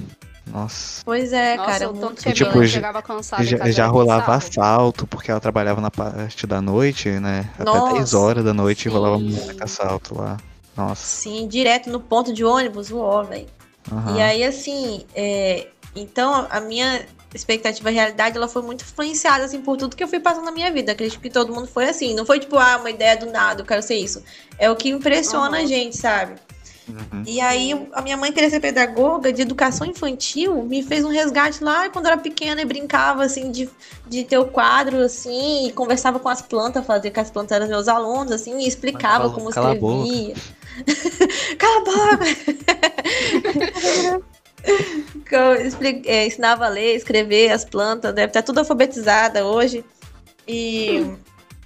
[0.46, 1.02] Nossa.
[1.04, 1.90] Pois é, Nossa, cara.
[1.90, 3.44] O tanto que tipo, chegava cansada.
[3.44, 7.50] Já, já rolava assalto, porque ela trabalhava na parte da noite, né?
[7.59, 8.88] Nossa, Até 10 horas da noite sim.
[8.88, 10.37] rolava muito assalto lá.
[10.76, 11.04] Nossa.
[11.04, 13.46] Sim, direto no ponto de ônibus, uó, velho.
[13.90, 14.16] Uhum.
[14.16, 15.68] E aí, assim, é...
[15.94, 20.09] então a minha expectativa e realidade, ela foi muito influenciada, assim, por tudo que eu
[20.09, 20.93] fui passando na minha vida.
[20.93, 22.14] Acredito que todo mundo foi assim.
[22.14, 24.23] Não foi tipo, ah, uma ideia do nada, eu quero ser isso.
[24.59, 25.64] É o que impressiona uhum.
[25.64, 26.35] a gente, sabe?
[26.88, 27.23] Uhum.
[27.27, 31.62] E aí, a minha mãe queria ser pedagoga de educação infantil, me fez um resgate
[31.62, 33.69] lá quando eu era pequena e brincava, assim, de,
[34.07, 37.69] de ter o quadro, assim, e conversava com as plantas, fazia que as plantas eram
[37.69, 40.35] meus alunos, assim, e explicava como cala escrevia.
[41.59, 42.25] cala a boca!
[45.31, 49.85] eu explique, é, ensinava a ler, escrever as plantas, deve estar tudo alfabetizada hoje.
[50.47, 51.05] E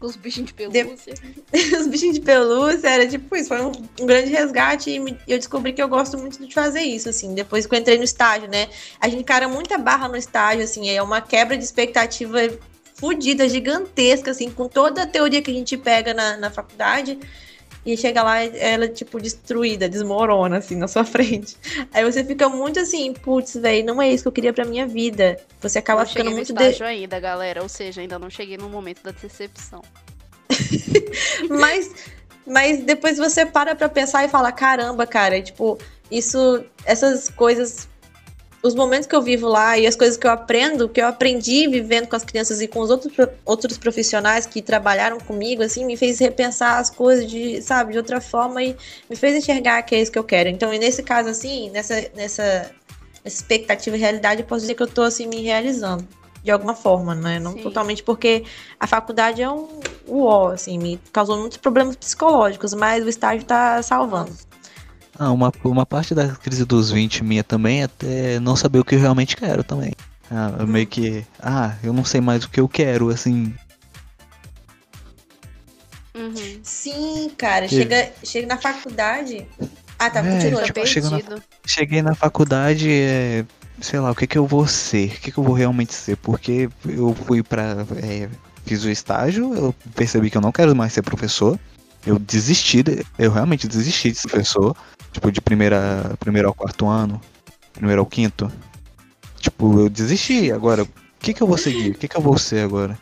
[0.02, 1.14] os bichinhos de pelúcia.
[1.14, 1.76] De...
[1.76, 4.96] Os bichinhos de pelúcia, era tipo isso, foi um, um grande resgate e
[5.28, 8.05] eu descobri que eu gosto muito de fazer isso, assim, depois que eu entrei no
[8.05, 8.68] estágio, né?
[9.00, 12.38] A gente encara muita barra no estágio, assim, é uma quebra de expectativa
[12.94, 17.18] fodida, gigantesca, assim, com toda a teoria que a gente pega na, na faculdade.
[17.84, 21.56] E chega lá, ela, tipo, destruída, desmorona, assim, na sua frente.
[21.92, 24.86] Aí você fica muito assim, putz, velho, não é isso que eu queria pra minha
[24.86, 25.38] vida.
[25.60, 26.48] Você acaba não ficando muito...
[26.50, 26.84] estágio de...
[26.84, 27.62] ainda, galera.
[27.62, 29.82] Ou seja, ainda não cheguei no momento da decepção.
[31.50, 31.90] mas,
[32.46, 35.76] mas depois você para pra pensar e fala, caramba, cara, tipo,
[36.10, 37.88] isso, essas coisas
[38.62, 41.66] os momentos que eu vivo lá e as coisas que eu aprendo, que eu aprendi
[41.66, 43.12] vivendo com as crianças e com os outros,
[43.44, 48.20] outros profissionais que trabalharam comigo, assim, me fez repensar as coisas de, sabe, de outra
[48.20, 48.77] forma e
[49.11, 50.48] me fez enxergar que é isso que eu quero.
[50.48, 52.70] Então, nesse caso, assim, nessa, nessa,
[53.25, 56.07] expectativa e realidade, eu posso dizer que eu tô, assim, me realizando.
[56.42, 57.38] De alguma forma, né?
[57.38, 57.62] Não Sim.
[57.62, 58.42] totalmente, porque
[58.79, 59.68] a faculdade é um
[60.09, 64.33] uó, assim, me causou muitos problemas psicológicos, mas o estágio tá salvando.
[65.18, 68.85] Ah, uma, uma parte da crise dos 20 minha também é até não saber o
[68.85, 69.92] que eu realmente quero também.
[70.31, 71.25] Ah, meio que.
[71.40, 73.55] Ah, eu não sei mais o que eu quero, assim.
[76.14, 76.61] Uhum.
[76.62, 77.77] Sim, cara, que...
[77.77, 79.46] chega, chega na faculdade.
[79.98, 80.62] Ah, tá, é, continua.
[80.62, 83.44] Tipo, na, cheguei na faculdade, é,
[83.81, 85.09] sei lá, o que que eu vou ser?
[85.09, 86.16] O que que eu vou realmente ser?
[86.16, 87.87] Porque eu fui pra.
[88.03, 88.29] É,
[88.64, 91.59] fiz o estágio, eu percebi que eu não quero mais ser professor.
[92.06, 94.76] Eu desisti, de, eu realmente desisti de ser professor.
[95.12, 97.20] Tipo, de primeira, primeiro ao quarto ano,
[97.72, 98.50] primeiro ao quinto.
[99.38, 100.50] Tipo, eu desisti.
[100.50, 100.88] Agora, o
[101.20, 101.90] que, que eu vou seguir?
[101.90, 102.98] O que, que eu vou ser agora?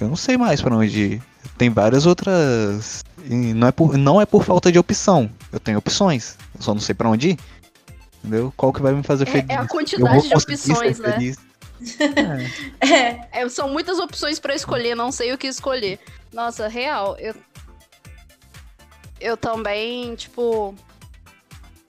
[0.00, 1.22] Eu não sei mais para onde ir.
[1.58, 3.04] Tem várias outras.
[3.24, 5.30] E não é, por, não é por falta de opção.
[5.52, 6.38] Eu tenho opções.
[6.54, 7.38] Eu só não sei para onde ir.
[8.18, 8.52] Entendeu?
[8.56, 9.48] Qual que vai me fazer feliz?
[9.50, 11.34] É, é a quantidade de opções, né?
[12.80, 12.86] É.
[13.30, 13.42] é.
[13.42, 13.48] é.
[13.48, 15.98] São muitas opções para escolher, não sei o que escolher.
[16.32, 17.34] Nossa, real, eu.
[19.20, 20.74] Eu também, tipo,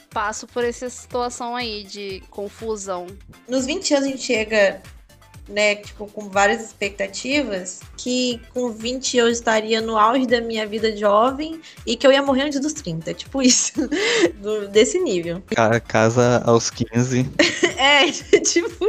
[0.10, 3.08] passo por essa situação aí de confusão.
[3.48, 4.82] Nos 20 anos a gente chega,
[5.48, 10.96] né, tipo, com várias expectativas, que com 20 eu estaria no auge da minha vida
[10.96, 13.74] jovem e que eu ia morrer antes dos 30, tipo isso,
[14.42, 15.42] do, desse nível.
[15.88, 17.30] Casa aos 15.
[17.78, 18.12] é,
[18.44, 18.86] tipo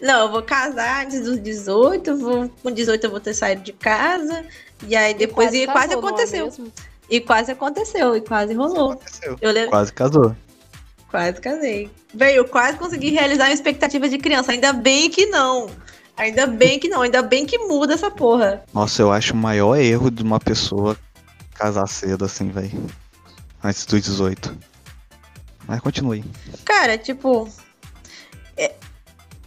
[0.00, 3.72] não, eu vou casar antes dos 18, vou, com 18 eu vou ter saído de
[3.72, 4.44] casa,
[4.86, 6.52] e aí depois e quase, e quase aconteceu.
[7.10, 8.92] E quase aconteceu, e quase rolou.
[8.92, 9.36] Aconteceu.
[9.40, 9.70] Eu lembro...
[9.70, 10.36] Quase casou.
[11.10, 11.90] Quase casei.
[12.14, 14.52] Bem, eu quase consegui realizar a expectativa de criança.
[14.52, 15.68] Ainda bem que não.
[16.16, 17.02] Ainda bem que não.
[17.02, 18.62] Ainda bem que muda essa porra.
[18.72, 20.96] Nossa, eu acho o maior erro de uma pessoa
[21.54, 22.86] casar cedo assim, velho.
[23.62, 24.56] Antes dos 18.
[25.66, 26.24] Mas continue.
[26.64, 27.48] Cara, tipo.
[28.56, 28.72] É...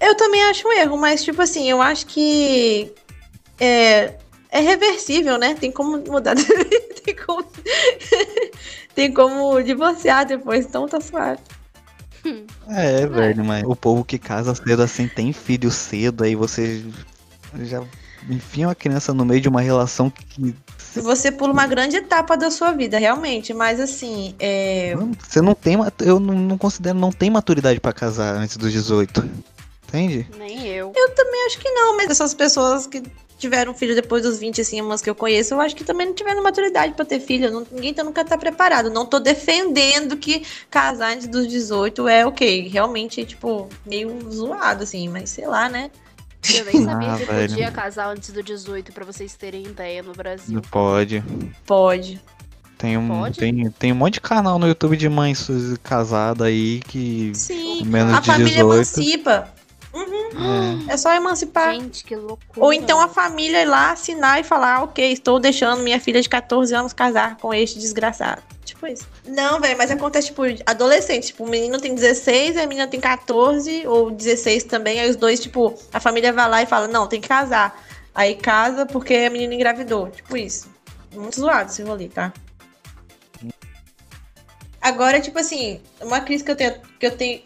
[0.01, 2.93] Eu também acho um erro, mas, tipo assim, eu acho que.
[3.59, 4.15] É,
[4.53, 5.55] é reversível, né?
[5.55, 6.35] Tem como mudar.
[7.03, 7.45] tem como.
[8.93, 11.39] tem como divorciar depois, então tá suave.
[12.69, 16.85] É, velho, mas o povo que casa cedo assim tem filho cedo, aí você
[17.63, 17.83] já
[18.29, 20.55] enfia uma criança no meio de uma relação que.
[20.95, 24.35] Você pula uma grande etapa da sua vida, realmente, mas assim.
[24.39, 24.95] É...
[25.19, 25.75] Você não tem.
[25.99, 29.27] Eu não, não considero, não tem maturidade para casar antes dos 18.
[29.87, 30.27] Entende?
[30.37, 30.93] Nem eu.
[30.95, 33.03] Eu também acho que não, mas essas pessoas que
[33.37, 36.13] tiveram filho depois dos 20, assim, umas que eu conheço, eu acho que também não
[36.13, 37.51] tiveram maturidade pra ter filho.
[37.51, 38.89] Não, ninguém tá, nunca tá preparado.
[38.89, 42.67] Não tô defendendo que casar antes dos 18 é ok.
[42.69, 45.89] Realmente, tipo, meio zoado, assim, mas sei lá, né?
[46.53, 47.49] Eu nem sabia Ah, que velho.
[47.49, 50.55] podia casar antes do 18, pra vocês terem ideia no Brasil.
[50.55, 51.23] Não pode.
[51.65, 52.21] Pode.
[52.77, 53.39] Tem um, Pode?
[53.39, 55.47] tem, tem um monte de canal no YouTube de mães
[55.81, 57.31] casadas aí que.
[57.33, 57.85] Sim.
[57.85, 58.73] Menos a de família 18.
[58.73, 59.53] emancipa.
[60.87, 61.73] É, É só emancipar.
[61.73, 62.65] Gente, que loucura.
[62.65, 66.29] Ou então a família ir lá assinar e falar, ok, estou deixando minha filha de
[66.29, 68.41] 14 anos casar com este desgraçado.
[68.65, 69.07] Tipo isso.
[69.27, 71.27] Não, velho, mas acontece, tipo, adolescente.
[71.27, 74.99] Tipo, o menino tem 16, a menina tem 14, ou 16 também.
[74.99, 77.81] Aí os dois, tipo, a família vai lá e fala, não, tem que casar.
[78.15, 80.09] Aí casa porque a menina engravidou.
[80.09, 80.71] Tipo isso.
[81.13, 82.33] Muito zoado esse rolê, tá?
[84.81, 87.41] Agora, tipo assim, uma crise que eu tenho, que eu tenho,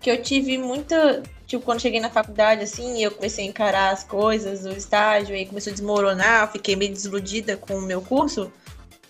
[0.00, 1.22] que eu tive muita,
[1.52, 5.44] tipo, quando cheguei na faculdade, assim, eu comecei a encarar as coisas, o estágio, aí
[5.44, 8.50] começou a desmoronar, eu fiquei meio desiludida com o meu curso,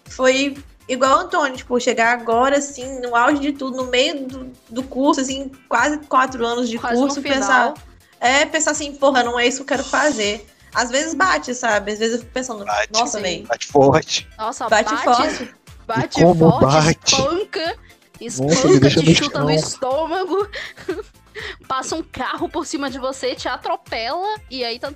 [0.06, 0.56] foi
[0.88, 4.82] igual o Antônio, tipo, chegar agora, assim, no auge de tudo, no meio do, do
[4.82, 7.74] curso, assim, quase quatro anos de Quase curso, pensar,
[8.18, 10.44] é, pensar assim, porra, não é isso que eu quero fazer.
[10.74, 11.92] Às vezes bate, sabe?
[11.92, 14.28] Às vezes eu fico pensando, Bate, nossa, velho, bate forte.
[14.38, 15.54] Nossa, bate, bate, forte.
[15.86, 17.14] bate como forte, bate?
[17.14, 17.78] espanca,
[18.20, 20.48] espanca, deixa te chuta no estômago,
[21.66, 24.92] passa um carro por cima de você, te atropela, e aí tá...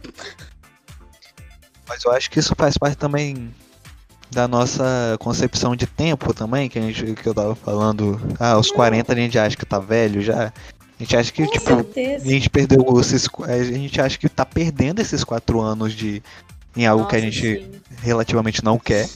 [1.88, 3.54] Mas eu acho que isso faz parte também
[4.30, 8.20] da nossa concepção de tempo também, que, a gente, que eu tava falando.
[8.38, 10.52] Ah, aos 40 a gente acha que tá velho já.
[10.98, 12.24] A gente acha que, Com tipo, certeza.
[12.24, 13.28] a gente perdeu esses.
[13.42, 16.22] A gente acha que tá perdendo esses quatro anos de.
[16.76, 17.70] Em algo que a Nossa, gente sim.
[18.02, 19.08] relativamente não quer.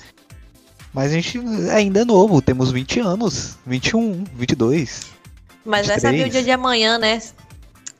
[0.94, 1.38] Mas a gente
[1.70, 5.06] ainda é novo, temos 20 anos, 21, 22.
[5.64, 6.32] Mas vai saber o 23.
[6.32, 7.20] dia de amanhã, né?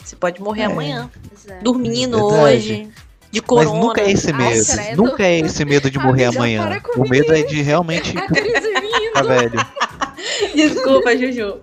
[0.02, 0.64] Você pode morrer É.
[0.66, 1.10] amanhã.
[1.48, 1.54] É.
[1.60, 2.56] Dormindo Verdade.
[2.56, 2.88] hoje.
[3.30, 3.70] De corona.
[3.70, 4.66] Mas nunca é esse Ai, medo.
[4.66, 4.96] credo.
[5.02, 6.82] nunca é esse medo de morrer Amiga, amanhã.
[6.96, 9.52] O medo é de realmente ficar velho.
[10.54, 11.60] Desculpa, Juju.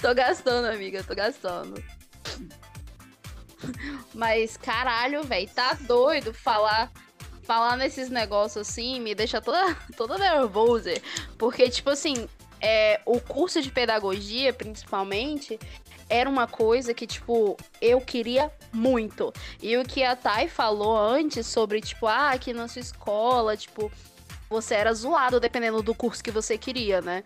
[0.00, 1.82] Tô gastando, amiga, tô gastando.
[4.14, 6.90] Mas, caralho, velho, tá doido falar
[7.42, 10.94] falar nesses negócios assim me deixa toda, toda nervosa.
[11.36, 12.26] Porque, tipo assim,
[12.60, 15.58] é, o curso de pedagogia, principalmente,
[16.08, 19.32] era uma coisa que, tipo, eu queria muito.
[19.62, 23.90] E o que a Thay falou antes sobre, tipo, ah, que na sua escola, tipo,
[24.48, 27.22] você era zoado dependendo do curso que você queria, né?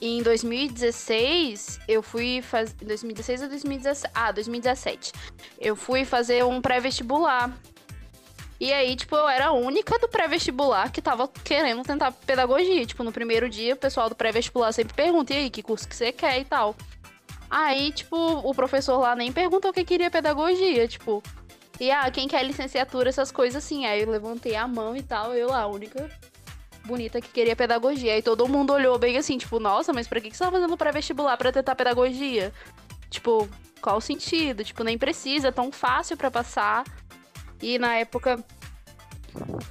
[0.00, 2.74] E em 2016, eu fui fazer.
[2.84, 4.12] 2016 ou 2017?
[4.14, 5.12] Ah, 2017.
[5.58, 7.52] Eu fui fazer um pré-vestibular.
[8.60, 12.84] E aí, tipo, eu era a única do pré-vestibular que tava querendo tentar pedagogia.
[12.84, 15.94] Tipo, no primeiro dia, o pessoal do pré-vestibular sempre pergunta: e aí, que curso que
[15.94, 16.74] você quer e tal.
[17.48, 21.22] Aí, tipo, o professor lá nem perguntou quem queria pedagogia, tipo.
[21.80, 23.86] E ah, quem quer licenciatura, essas coisas assim.
[23.86, 26.10] Aí eu levantei a mão e tal, eu lá, a única
[26.84, 28.14] bonita que queria pedagogia.
[28.14, 30.76] Aí todo mundo olhou bem assim, tipo, nossa, mas pra que que você tá fazendo
[30.76, 32.52] pré-vestibular pra tentar pedagogia?
[33.08, 33.48] Tipo,
[33.80, 34.64] qual o sentido?
[34.64, 36.84] Tipo, nem precisa, é tão fácil pra passar.
[37.60, 38.42] E na época.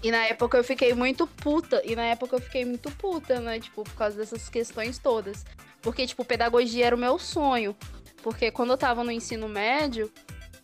[0.03, 1.81] E na época eu fiquei muito puta.
[1.85, 3.59] E na época eu fiquei muito puta, né?
[3.59, 5.45] Tipo, por causa dessas questões todas.
[5.81, 7.75] Porque, tipo, pedagogia era o meu sonho.
[8.21, 10.11] Porque quando eu tava no ensino médio,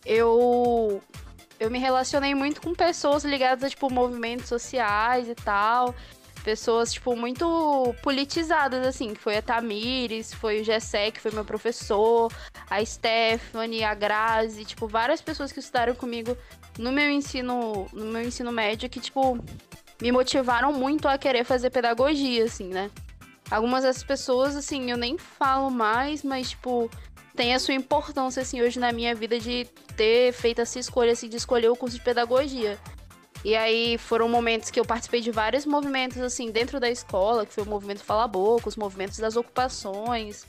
[0.04, 1.02] eu.
[1.58, 5.94] Eu me relacionei muito com pessoas ligadas a, tipo, movimentos sociais e tal.
[6.42, 9.14] Pessoas, tipo, muito politizadas, assim.
[9.14, 12.30] Que foi a Tamires, foi o Gessé, que foi meu professor,
[12.68, 16.36] a Stephanie, a Grazi, tipo, várias pessoas que estudaram comigo
[16.78, 19.38] no meu ensino, no meu ensino médio que, tipo,
[20.00, 22.90] me motivaram muito a querer fazer pedagogia, assim, né?
[23.50, 26.90] Algumas dessas pessoas, assim, eu nem falo mais, mas, tipo,
[27.36, 29.66] tem a sua importância, assim, hoje na minha vida de
[29.96, 32.78] ter feito essa escolha, assim, de escolher o curso de pedagogia.
[33.44, 37.52] E aí foram momentos que eu participei de vários movimentos, assim, dentro da escola, que
[37.52, 40.46] foi o movimento Fala Boca, os movimentos das ocupações.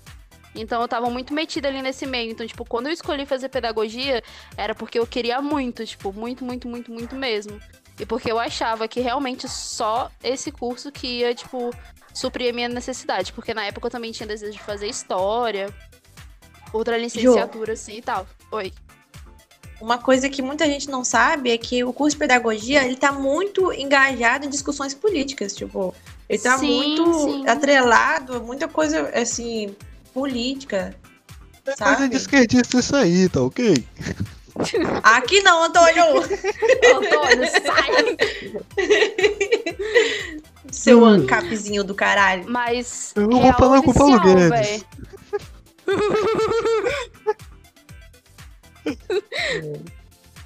[0.56, 2.32] Então eu tava muito metida ali nesse meio.
[2.32, 4.24] Então, tipo, quando eu escolhi fazer pedagogia,
[4.58, 7.60] era porque eu queria muito, tipo, muito, muito, muito, muito mesmo.
[8.00, 11.72] E porque eu achava que realmente só esse curso que ia, tipo,
[12.14, 13.32] suprir a minha necessidade.
[13.34, 15.74] Porque na época eu também tinha desejo de fazer história,
[16.74, 18.28] outra licenciatura, assim e tal.
[18.52, 18.74] Oi.
[19.82, 23.12] Uma coisa que muita gente não sabe é que o curso de pedagogia, ele tá
[23.12, 25.94] muito engajado em discussões políticas, tipo,
[26.30, 27.48] ele tá Sim, muito sim.
[27.48, 29.76] atrelado muita coisa, assim,
[30.16, 30.96] política,
[31.66, 32.08] Coisa sabe?
[32.10, 33.86] de esquerdista isso aí, tá ok?
[35.04, 36.22] Aqui não, Antônio!
[36.96, 38.16] Antônio, sai!
[40.72, 41.08] Seu Hum.
[41.08, 42.46] ancapzinho do caralho.
[42.48, 43.12] Mas.
[43.16, 44.86] é, Eu não vou real falar com o Paulo Guedes.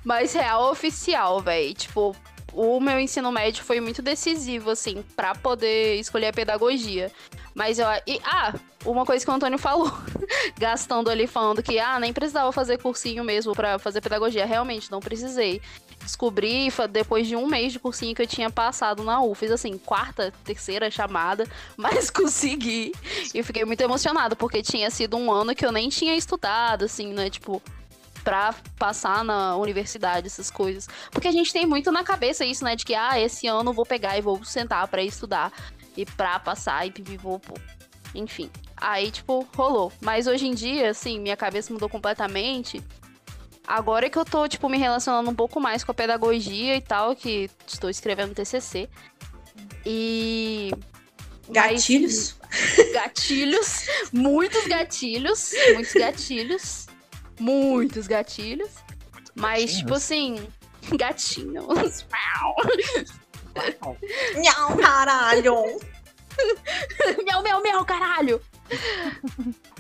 [0.03, 1.73] Mas real oficial, velho.
[1.73, 2.15] Tipo,
[2.53, 7.11] o meu ensino médio foi muito decisivo, assim, para poder escolher a pedagogia.
[7.53, 7.87] Mas eu.
[8.07, 8.53] E, ah,
[8.85, 9.91] uma coisa que o Antônio falou,
[10.57, 14.45] gastando ali, falando que, ah, nem precisava fazer cursinho mesmo para fazer pedagogia.
[14.45, 15.61] Realmente, não precisei.
[16.01, 19.35] Descobri depois de um mês de cursinho que eu tinha passado na U.
[19.35, 21.45] Fiz assim, quarta, terceira chamada,
[21.75, 22.93] mas consegui.
[23.33, 27.13] E fiquei muito emocionada, porque tinha sido um ano que eu nem tinha estudado, assim,
[27.13, 27.29] né?
[27.29, 27.61] Tipo,
[28.23, 30.87] pra passar na universidade, essas coisas.
[31.11, 32.75] Porque a gente tem muito na cabeça isso, né?
[32.75, 35.51] De que, ah, esse ano eu vou pegar e vou sentar para estudar.
[35.95, 37.41] E pra passar e vou.
[38.13, 38.49] Enfim.
[38.77, 39.91] Aí, tipo, rolou.
[40.01, 42.81] Mas hoje em dia, assim, minha cabeça mudou completamente.
[43.67, 47.15] Agora que eu tô, tipo, me relacionando um pouco mais com a pedagogia e tal,
[47.15, 48.89] que estou escrevendo TCC.
[49.85, 50.71] E.
[51.49, 52.35] Gatilhos?
[52.41, 53.85] Mas, gatilhos.
[54.11, 55.51] muitos gatilhos.
[55.73, 56.88] Muitos gatilhos
[57.39, 58.71] muitos gatilhos.
[59.35, 59.77] Mas, gatinhos.
[59.79, 60.47] tipo assim,
[60.97, 62.05] gatinhos.
[64.35, 65.55] Miau, caralho!
[67.25, 68.41] miau, miau, miau, caralho!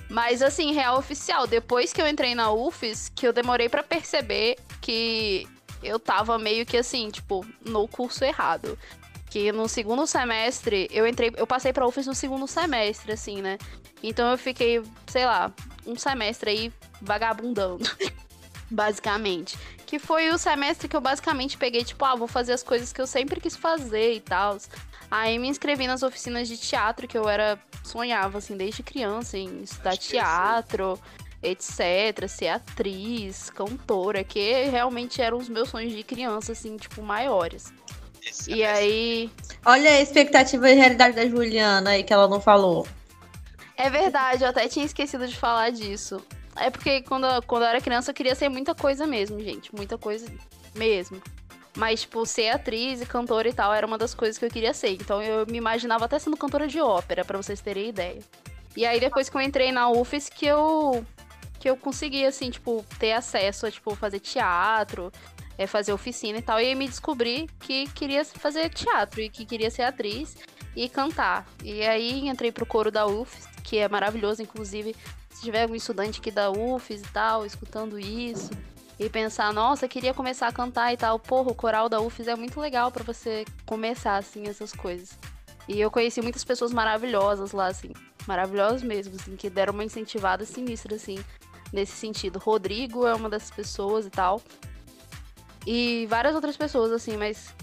[0.09, 4.57] Mas assim, real oficial, depois que eu entrei na UFES, que eu demorei para perceber
[4.81, 5.47] que
[5.83, 8.77] eu tava meio que assim, tipo, no curso errado.
[9.29, 13.59] Que no segundo semestre, eu entrei, eu passei pra UFES no segundo semestre, assim, né?
[14.01, 15.53] Então eu fiquei, sei lá,
[15.85, 17.89] um semestre aí vagabundando.
[18.69, 19.57] basicamente.
[19.85, 23.01] Que foi o semestre que eu basicamente peguei, tipo, ah, vou fazer as coisas que
[23.01, 24.57] eu sempre quis fazer e tal.
[25.09, 27.59] Aí me inscrevi nas oficinas de teatro que eu era.
[27.83, 30.99] sonhava, assim, desde criança, em estudar teatro,
[31.41, 32.27] etc.
[32.27, 37.73] Ser atriz, cantora, que realmente eram os meus sonhos de criança, assim, tipo, maiores.
[38.23, 39.31] Esse e aí.
[39.65, 42.85] Olha a expectativa e realidade da Juliana aí que ela não falou.
[43.79, 46.21] É verdade, eu até tinha esquecido de falar disso.
[46.57, 49.73] É porque quando, quando eu era criança eu queria ser muita coisa mesmo, gente.
[49.73, 50.29] Muita coisa
[50.75, 51.21] mesmo.
[51.77, 54.73] Mas, tipo, ser atriz e cantora e tal era uma das coisas que eu queria
[54.73, 54.89] ser.
[54.89, 58.19] Então eu me imaginava até sendo cantora de ópera, para vocês terem ideia.
[58.75, 61.05] E aí depois que eu entrei na UFES que eu
[61.57, 65.09] que eu consegui assim, tipo, ter acesso a tipo fazer teatro,
[65.57, 69.45] é, fazer oficina e tal, e aí me descobri que queria fazer teatro e que
[69.45, 70.35] queria ser atriz
[70.79, 71.45] e cantar.
[71.61, 74.95] E aí entrei pro coro da UFES, que é maravilhoso, inclusive,
[75.29, 78.49] se tiver algum estudante aqui da UFES e tal, escutando isso,
[78.97, 82.35] e pensar, nossa, queria começar a cantar e tal, porra, o coral da UFES é
[82.35, 85.19] muito legal para você começar, assim, essas coisas.
[85.67, 87.91] E eu conheci muitas pessoas maravilhosas lá, assim,
[88.25, 91.19] maravilhosas mesmo, assim, que deram uma incentivada sinistra, assim,
[91.73, 92.39] nesse sentido.
[92.39, 94.41] Rodrigo é uma dessas pessoas e tal.
[95.67, 97.53] E várias outras pessoas, assim, mas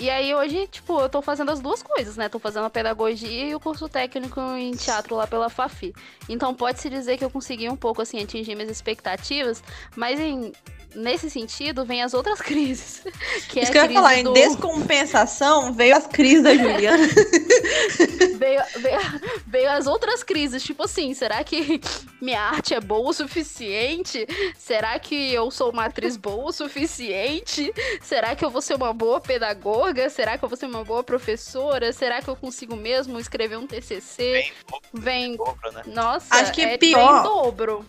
[0.00, 2.28] e aí hoje, tipo, eu tô fazendo as duas coisas, né?
[2.28, 5.94] Tô fazendo a pedagogia e o curso técnico em teatro lá pela Fafi.
[6.26, 9.62] Então pode-se dizer que eu consegui um pouco, assim, atingir minhas expectativas,
[9.94, 10.52] mas em
[10.94, 13.02] nesse sentido, vem as outras crises.
[13.48, 14.30] Que é Isso que eu ia falar, do...
[14.30, 17.06] em descompensação, veio as crises da Juliana.
[18.38, 19.00] veio, veio,
[19.46, 21.80] veio, as outras crises, tipo assim, será que
[22.20, 24.26] minha arte é boa o suficiente?
[24.58, 27.72] Será que eu sou uma atriz boa o suficiente?
[28.00, 30.08] Será que eu vou ser uma boa pedagoga?
[30.10, 31.92] Será que eu vou ser uma boa professora?
[31.92, 34.32] Será que eu consigo mesmo escrever um TCC?
[34.32, 34.52] Vem,
[34.92, 35.36] vem...
[35.36, 35.82] Dobro, né?
[35.86, 37.22] Nossa, Acho que é pior.
[37.22, 37.86] dobro.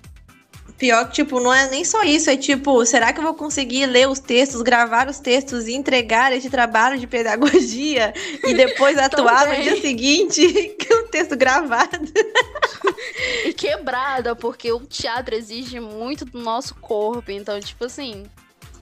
[0.81, 3.85] Pior que, tipo, não é nem só isso, é tipo, será que eu vou conseguir
[3.85, 8.11] ler os textos, gravar os textos e entregar este trabalho de pedagogia
[8.43, 10.41] e depois atuar no dia seguinte
[10.83, 11.99] com o texto gravado?
[13.45, 18.23] e quebrada, porque o teatro exige muito do nosso corpo, então, tipo assim,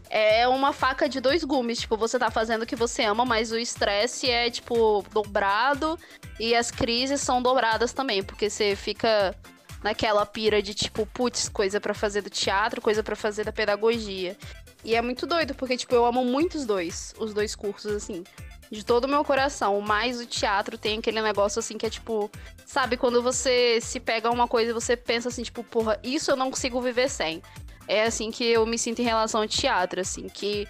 [0.09, 1.81] é uma faca de dois gumes.
[1.81, 5.99] Tipo, você tá fazendo o que você ama, mas o estresse é, tipo, dobrado
[6.39, 9.35] e as crises são dobradas também, porque você fica
[9.83, 14.37] naquela pira de tipo, putz, coisa para fazer do teatro, coisa para fazer da pedagogia.
[14.83, 18.23] E é muito doido, porque, tipo, eu amo muito os dois, os dois cursos, assim.
[18.71, 19.81] De todo o meu coração.
[19.81, 22.29] Mas o teatro tem aquele negócio, assim, que é tipo.
[22.65, 26.35] Sabe, quando você se pega uma coisa e você pensa assim, tipo, porra, isso eu
[26.35, 27.41] não consigo viver sem.
[27.87, 30.67] É assim que eu me sinto em relação ao teatro, assim, que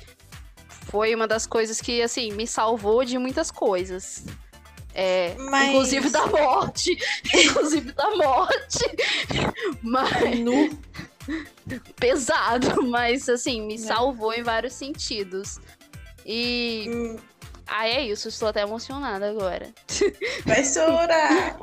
[0.90, 4.24] foi uma das coisas que, assim, me salvou de muitas coisas.
[4.94, 5.70] É, mas...
[5.70, 6.98] Inclusive da morte.
[7.34, 8.86] inclusive da morte.
[9.82, 10.40] Mas.
[10.40, 10.70] No...
[11.96, 13.78] Pesado, mas assim, me é.
[13.78, 15.60] salvou em vários sentidos.
[16.26, 16.86] E.
[16.90, 17.18] Hum.
[17.68, 19.70] Ah, é isso, estou até emocionada agora.
[20.44, 21.56] Vai chorar!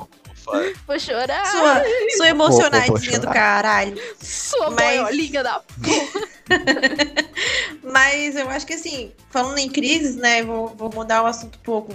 [0.87, 1.45] Vou chorar.
[1.45, 1.83] Sua,
[2.15, 4.01] sua emocionadinha do caralho.
[4.17, 4.97] Sua Mas...
[4.97, 6.27] boiolinha da porra.
[7.83, 10.43] Mas eu acho que assim, falando em crises, né?
[10.43, 11.93] Vou, vou mudar o assunto um pouco.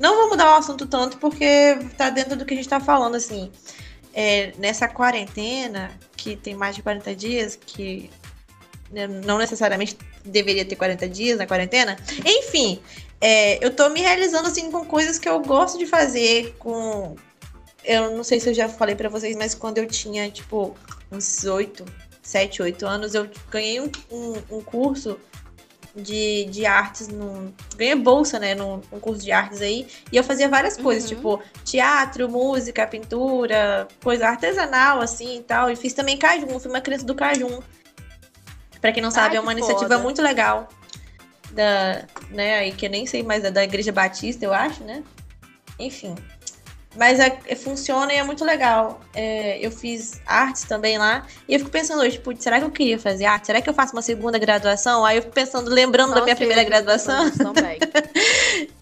[0.00, 3.14] Não vou mudar o assunto tanto porque tá dentro do que a gente tá falando,
[3.14, 3.52] assim.
[4.12, 8.10] É, nessa quarentena, que tem mais de 40 dias, que
[8.90, 11.96] né, não necessariamente deveria ter 40 dias na quarentena.
[12.24, 12.80] Enfim,
[13.20, 17.14] é, eu tô me realizando assim com coisas que eu gosto de fazer com
[17.84, 20.76] eu não sei se eu já falei para vocês, mas quando eu tinha tipo
[21.10, 21.84] uns 8,
[22.22, 25.18] 7, 8 anos, eu ganhei um, um, um curso
[25.94, 27.52] de, de artes no.
[27.76, 28.54] Ganhei bolsa, né?
[28.54, 29.86] Num, num, curso de artes aí.
[30.12, 31.16] E eu fazia várias coisas, uhum.
[31.16, 35.70] tipo teatro, música, pintura, coisa artesanal, assim e tal.
[35.70, 37.60] E fiz também Cajun, fui uma criança do Cajun.
[38.80, 39.98] Pra quem não sabe, Ai, é uma iniciativa foda.
[39.98, 40.68] muito legal.
[41.52, 45.02] Da, né, aí que eu nem sei mais, é da Igreja Batista, eu acho, né?
[45.78, 46.14] Enfim.
[46.96, 49.00] Mas é, é, funciona e é muito legal.
[49.14, 51.24] É, eu fiz artes também lá.
[51.48, 53.46] E eu fico pensando hoje, tipo, será que eu queria fazer arte?
[53.46, 55.04] Será que eu faço uma segunda graduação?
[55.04, 57.30] Aí eu fico pensando, lembrando Nossa, da minha primeira graduação.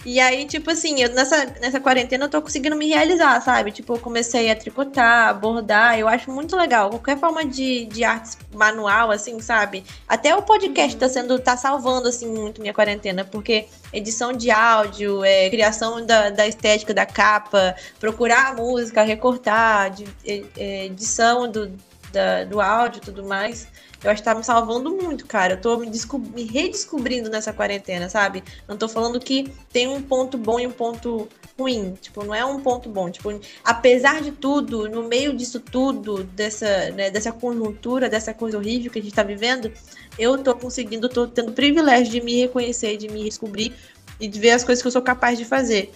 [0.05, 3.71] E aí, tipo assim, eu, nessa, nessa quarentena eu tô conseguindo me realizar, sabe?
[3.71, 5.99] Tipo, eu comecei a tricotar, a bordar.
[5.99, 6.89] Eu acho muito legal.
[6.89, 9.85] Qualquer forma de, de arte manual, assim, sabe?
[10.09, 11.01] Até o podcast uhum.
[11.01, 13.23] tá sendo, tá salvando, assim, muito minha quarentena.
[13.23, 19.91] Porque edição de áudio, é, criação da, da estética da capa, procurar a música, recortar,
[19.91, 21.73] de, é, é, edição do,
[22.13, 23.69] da, do áudio e tudo mais.
[24.03, 25.55] Eu acho que tá me salvando muito, cara.
[25.55, 25.91] Eu tô me,
[26.35, 28.45] me, redescobrindo nessa quarentena, sabe?
[28.69, 31.29] Não tô falando que tem um ponto bom e um ponto
[31.59, 31.95] ruim.
[32.01, 33.11] Tipo, não é um ponto bom.
[33.11, 38.93] Tipo, apesar de tudo, no meio disso tudo, dessa, né, dessa conjuntura, dessa coisa horrível
[38.93, 39.73] que a gente tá vivendo,
[40.19, 43.73] eu tô conseguindo, tô tendo o privilégio de me reconhecer, de me descobrir
[44.21, 45.93] e de ver as coisas que eu sou capaz de fazer.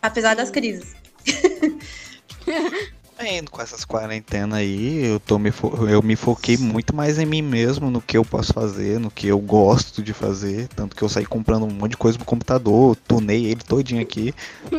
[0.00, 0.94] Apesar das crises.
[3.20, 5.52] Indo com essas quarentenas aí, eu, tô me
[5.90, 9.26] eu me foquei muito mais em mim mesmo, no que eu posso fazer, no que
[9.26, 10.68] eu gosto de fazer.
[10.68, 14.32] Tanto que eu saí comprando um monte de coisa no computador, tunei ele todinho aqui.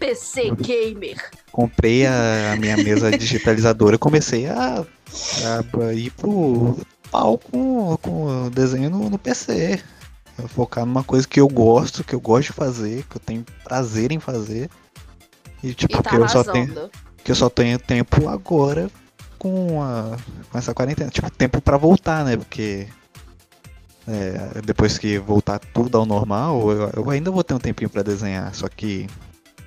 [0.00, 1.30] PC Gamer.
[1.52, 6.76] Comprei a, a minha mesa digitalizadora, comecei a, a, ir pro
[7.10, 9.82] pau com, com desenho no, no PC.
[10.48, 14.12] Focar numa coisa que eu gosto, que eu gosto de fazer, que eu tenho prazer
[14.12, 14.68] em fazer.
[15.62, 16.90] E tipo, e tá que eu só tenho.
[17.24, 18.90] Que eu só tenho tempo agora
[19.38, 20.16] com, a,
[20.50, 21.10] com essa quarentena.
[21.10, 22.36] Tipo, tempo para voltar, né?
[22.36, 22.86] Porque
[24.06, 28.02] é, depois que voltar tudo ao normal, eu, eu ainda vou ter um tempinho para
[28.02, 28.54] desenhar.
[28.54, 29.08] Só que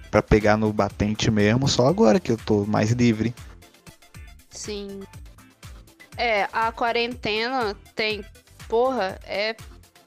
[0.10, 3.34] para pegar no batente mesmo, só agora que eu tô mais livre.
[4.50, 5.02] Sim.
[6.20, 8.24] É, a quarentena tem.
[8.68, 9.56] Porra, é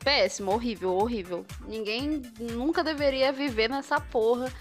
[0.04, 1.46] péssimo, horrível, horrível.
[1.66, 4.52] Ninguém nunca deveria viver nessa porra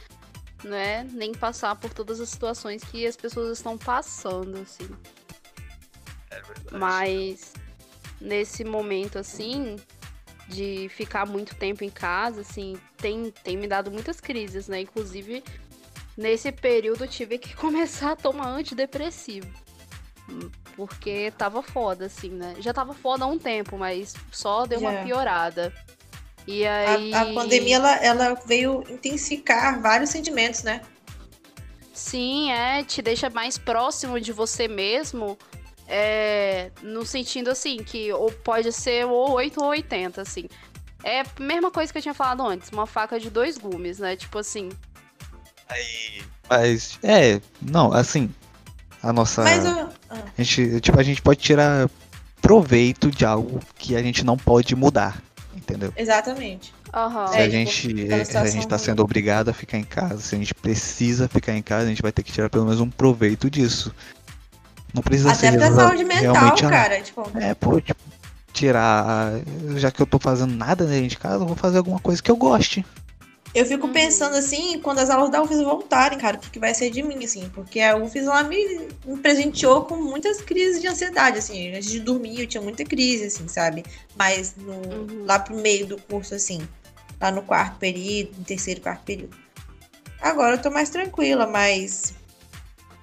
[0.63, 1.07] né?
[1.11, 4.89] Nem passar por todas as situações que as pessoas estão passando, assim.
[6.29, 6.77] É verdade.
[6.77, 7.53] Mas
[8.19, 9.77] nesse momento, assim,
[10.47, 14.81] de ficar muito tempo em casa, assim, tem, tem me dado muitas crises, né?
[14.81, 15.43] Inclusive,
[16.15, 19.51] nesse período eu tive que começar a tomar antidepressivo.
[20.87, 22.55] Porque tava foda, assim, né?
[22.59, 25.73] Já tava foda há um tempo, mas só deu uma piorada.
[26.47, 27.13] E aí...
[27.13, 30.81] a, a pandemia ela, ela veio intensificar vários sentimentos, né?
[31.93, 35.37] Sim, é, te deixa mais próximo de você mesmo,
[35.87, 40.47] é, no sentido assim, que ou pode ser ou 8 ou 80, assim.
[41.03, 44.15] É a mesma coisa que eu tinha falado antes, uma faca de dois gumes, né?
[44.15, 44.69] Tipo assim.
[45.69, 48.33] Aí, mas, é, não, assim,
[49.01, 49.43] a nossa.
[49.43, 49.89] Mas eu...
[50.09, 50.17] ah.
[50.37, 51.89] a, gente, tipo, a gente pode tirar
[52.41, 55.21] proveito de algo que a gente não pode mudar
[55.71, 55.93] entendeu?
[55.95, 56.73] Exatamente.
[56.93, 57.27] Uhum.
[57.27, 60.19] Se, a é, gente, tipo, se a gente tá sendo obrigado a ficar em casa,
[60.19, 62.81] se a gente precisa ficar em casa, a gente vai ter que tirar pelo menos
[62.81, 63.93] um proveito disso.
[64.93, 67.01] Não precisa Até ser pra saúde mental, cara.
[67.01, 67.31] Tipo...
[67.35, 68.01] É, pô, tipo,
[68.51, 69.31] tirar.
[69.77, 72.29] Já que eu tô fazendo nada dentro de casa, eu vou fazer alguma coisa que
[72.29, 72.85] eu goste.
[73.53, 73.93] Eu fico uhum.
[73.93, 77.23] pensando assim, quando as aulas da UFES voltarem, cara, o que, vai ser de mim,
[77.23, 77.49] assim?
[77.53, 81.75] Porque a UFES lá me, me presenteou com muitas crises de ansiedade, assim.
[81.75, 83.83] Antes de dormir eu tinha muita crise, assim, sabe?
[84.15, 85.25] Mas no, uhum.
[85.25, 86.61] lá pro meio do curso, assim,
[87.19, 89.35] lá no quarto período, no terceiro, quarto período.
[90.21, 92.13] Agora eu tô mais tranquila, mas.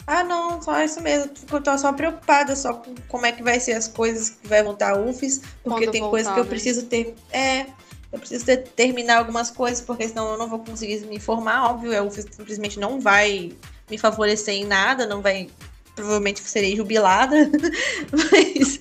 [0.06, 1.30] Ah, não, só isso mesmo.
[1.52, 4.62] Eu tô só preocupada só com como é que vai ser as coisas que vai
[4.62, 6.48] voltar a UFES, porque Quando tem voltar, coisas que eu né?
[6.48, 7.14] preciso ter.
[7.30, 7.66] É
[8.12, 11.70] eu preciso ter, terminar algumas coisas, porque senão eu não vou conseguir me formar.
[11.70, 13.52] Óbvio, eu simplesmente não vai
[13.90, 15.48] me favorecer em nada, não vai.
[15.94, 17.36] Provavelmente serei jubilada.
[18.12, 18.78] Mas.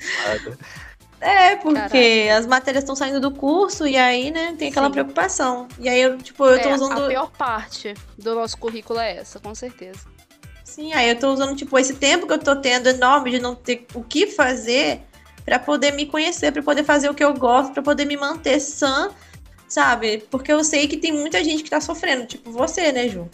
[1.20, 2.38] É, porque Caraca.
[2.38, 4.94] as matérias estão saindo do curso e aí, né, tem aquela Sim.
[4.94, 5.68] preocupação.
[5.80, 7.06] E aí eu, tipo, eu tô é, usando.
[7.06, 10.02] A pior parte do nosso currículo é essa, com certeza.
[10.64, 13.56] Sim, aí eu tô usando, tipo, esse tempo que eu tô tendo enorme de não
[13.56, 15.02] ter o que fazer
[15.48, 18.60] para poder me conhecer, para poder fazer o que eu gosto, para poder me manter
[18.60, 19.16] sã,
[19.66, 20.18] sabe?
[20.30, 23.30] Porque eu sei que tem muita gente que tá sofrendo, tipo você, né, Ju?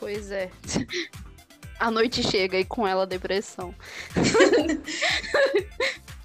[0.00, 0.50] Pois é.
[1.78, 3.74] A noite chega e com ela a depressão.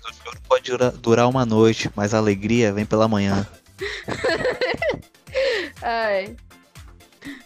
[0.04, 3.46] O choro pode durar, durar uma noite, mas a alegria vem pela manhã.
[5.82, 6.38] Ai.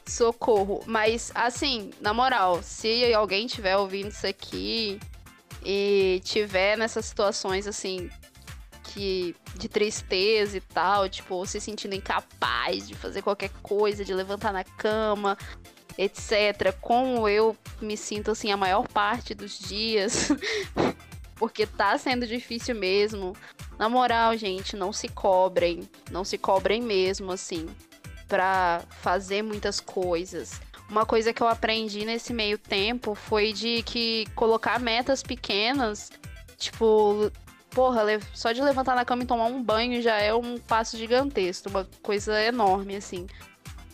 [0.06, 0.84] Socorro.
[0.86, 5.00] Mas, assim, na moral, se alguém tiver ouvindo isso aqui
[5.66, 8.10] e tiver nessas situações, assim,
[8.84, 14.54] que de tristeza e tal, tipo, se sentindo incapaz de fazer qualquer coisa, de levantar
[14.54, 15.38] na cama,
[15.98, 16.72] etc.
[16.80, 20.30] Como eu me sinto, assim, a maior parte dos dias.
[21.36, 23.36] porque tá sendo difícil mesmo.
[23.78, 25.90] Na moral, gente, não se cobrem.
[26.12, 27.68] Não se cobrem mesmo, assim
[28.28, 30.60] para fazer muitas coisas.
[30.90, 36.12] Uma coisa que eu aprendi nesse meio tempo foi de que colocar metas pequenas,
[36.58, 37.32] tipo,
[37.72, 41.70] porra, só de levantar na cama e tomar um banho já é um passo gigantesco,
[41.70, 43.28] uma coisa enorme, assim.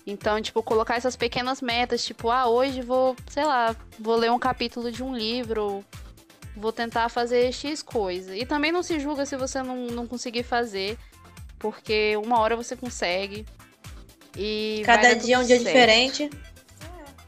[0.06, 4.40] Então, tipo, colocar essas pequenas metas, tipo, ah, hoje vou, sei lá, vou ler um
[4.40, 5.86] capítulo de um livro,
[6.56, 8.36] vou tentar fazer X coisa.
[8.36, 10.98] E também não se julga se você não, não conseguir fazer,
[11.58, 13.46] porque uma hora você consegue.
[14.36, 15.68] E Cada dia é um dia certo.
[15.68, 16.30] diferente.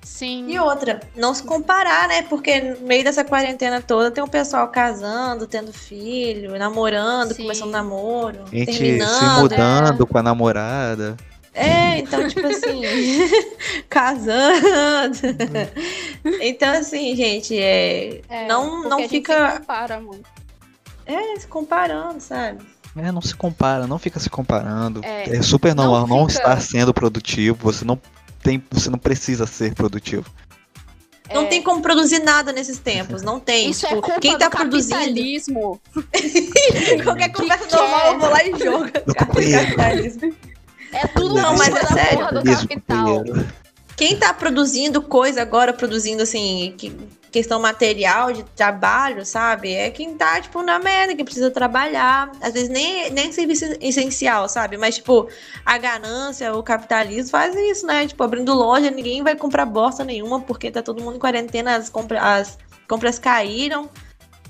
[0.03, 0.45] Sim.
[0.49, 2.23] E outra, não se comparar, né?
[2.23, 7.43] Porque no meio dessa quarentena toda tem um pessoal casando, tendo filho, namorando, Sim.
[7.43, 9.09] começando namoro, Gente terminando.
[9.09, 10.05] se mudando é.
[10.05, 11.17] com a namorada.
[11.53, 12.81] É, então, tipo assim,
[13.87, 15.17] casando.
[16.25, 16.37] Uhum.
[16.41, 19.51] então, assim, gente, é, é não, não fica.
[19.51, 20.29] se compara muito.
[21.05, 22.65] É, se comparando, sabe?
[22.95, 25.01] É, não se compara, não fica se comparando.
[25.03, 26.39] É, é super normal não, não fica...
[26.39, 27.99] estar sendo produtivo, você não
[28.43, 30.25] tem, você não precisa ser produtivo.
[31.33, 31.45] Não é...
[31.45, 33.69] tem como produzir nada nesses tempos, não tem.
[33.69, 35.81] Isso é tipo, é culpa quem tá do capitalismo.
[35.91, 37.03] produzindo.
[37.03, 38.91] Qualquer conversa que normal eu vou lá e jogo.
[39.15, 40.35] capitalismo.
[40.91, 42.27] É tudo não, mas é sério.
[42.31, 43.23] do capital.
[43.95, 46.95] Quem tá produzindo coisa agora, produzindo assim, que
[47.33, 49.73] questão material de trabalho, sabe?
[49.73, 52.31] É quem tá, tipo, na merda, que precisa trabalhar.
[52.39, 54.77] Às vezes nem, nem serviço essencial, sabe?
[54.77, 55.27] Mas, tipo,
[55.65, 58.05] a ganância, o capitalismo faz isso, né?
[58.05, 61.89] Tipo, abrindo loja, ninguém vai comprar bosta nenhuma, porque tá todo mundo em quarentena, as,
[61.89, 63.89] compra, as compras caíram.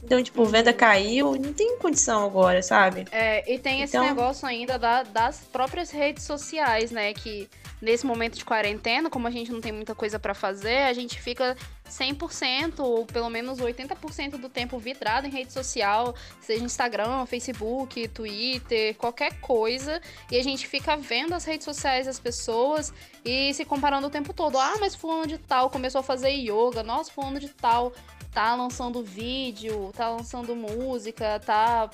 [0.04, 0.78] Então, tipo, venda uhum.
[0.78, 3.06] caiu, não tem condição agora, sabe?
[3.14, 4.04] É, e tem então...
[4.04, 7.14] esse negócio ainda da, das próprias redes sociais, né?
[7.14, 7.48] Que
[7.82, 11.22] nesse momento de quarentena, como a gente não tem muita coisa para fazer, a gente
[11.22, 11.56] fica
[12.00, 18.96] 100% ou pelo menos 80% do tempo vidrado em rede social, seja Instagram, Facebook, Twitter,
[18.96, 24.08] qualquer coisa, e a gente fica vendo as redes sociais das pessoas e se comparando
[24.08, 24.58] o tempo todo.
[24.58, 27.94] Ah, mas fulano de tal começou a fazer yoga, nossa, fulano de tal
[28.34, 31.88] tá lançando vídeo, tá lançando música, tá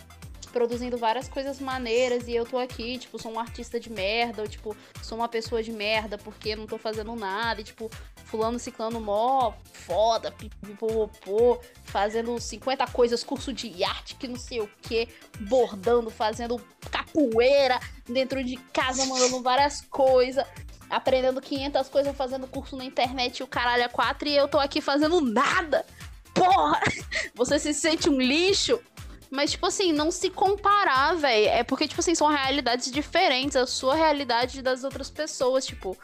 [0.50, 4.47] produzindo várias coisas maneiras e eu tô aqui, tipo, sou um artista de merda, ou
[4.47, 7.89] tipo, sou uma pessoa de merda porque não tô fazendo nada, e tipo,
[8.30, 14.69] fulano ciclano mó foda, pipipopô, fazendo 50 coisas, curso de arte que não sei o
[14.82, 15.07] que,
[15.41, 16.61] bordando, fazendo
[16.91, 20.45] capoeira dentro de casa, mandando várias coisas.
[20.89, 24.57] Aprendendo 500 coisas, fazendo curso na internet e o caralho é quatro e eu tô
[24.57, 25.86] aqui fazendo nada.
[26.34, 26.80] Porra!
[27.36, 28.80] Você se sente um lixo?
[29.30, 31.47] Mas, tipo assim, não se comparar, velho.
[31.49, 33.55] É porque, tipo assim, são realidades diferentes.
[33.55, 35.95] A sua realidade das outras pessoas, tipo.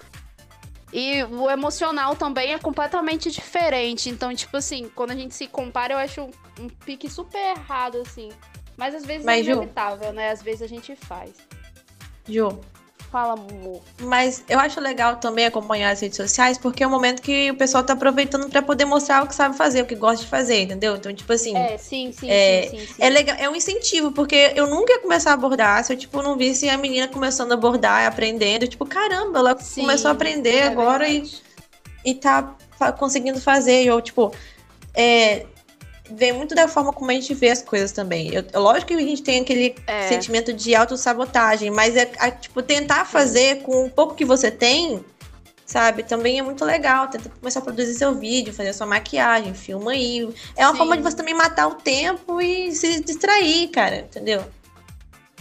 [0.93, 4.09] E o emocional também é completamente diferente.
[4.09, 6.31] Então, tipo assim, quando a gente se compara, eu acho um,
[6.61, 8.29] um pique super errado, assim.
[8.77, 10.13] Mas às vezes Mas, é inevitável, Ju...
[10.13, 10.31] né?
[10.31, 11.33] Às vezes a gente faz.
[12.27, 12.59] Ju,
[13.15, 13.81] Fala, amor.
[14.01, 17.55] Mas eu acho legal também acompanhar as redes sociais, porque é um momento que o
[17.55, 20.63] pessoal tá aproveitando para poder mostrar o que sabe fazer, o que gosta de fazer,
[20.63, 20.97] entendeu?
[20.97, 21.55] Então, tipo assim.
[21.55, 22.95] É, sim, sim, é, sim, sim, sim.
[22.99, 26.21] É legal, é um incentivo, porque eu nunca ia começar a abordar se eu, tipo,
[26.21, 28.67] não visse a menina começando a abordar, aprendendo.
[28.67, 31.23] Tipo, caramba, ela sim, começou a aprender é agora e,
[32.03, 32.53] e tá
[32.97, 33.85] conseguindo fazer.
[33.85, 34.33] Eu, tipo,
[34.93, 35.45] é,
[36.09, 38.31] vem muito da forma como a gente vê as coisas também.
[38.33, 40.07] Eu, lógico que a gente tem aquele é.
[40.07, 45.03] sentimento de autossabotagem, mas é, é, tipo tentar fazer com o pouco que você tem,
[45.65, 46.03] sabe?
[46.03, 47.07] Também é muito legal.
[47.07, 50.29] Tenta começar a produzir seu vídeo, fazer sua maquiagem, filma aí.
[50.55, 50.77] É uma Sim.
[50.77, 54.43] forma de você também matar o tempo e se distrair, cara, entendeu?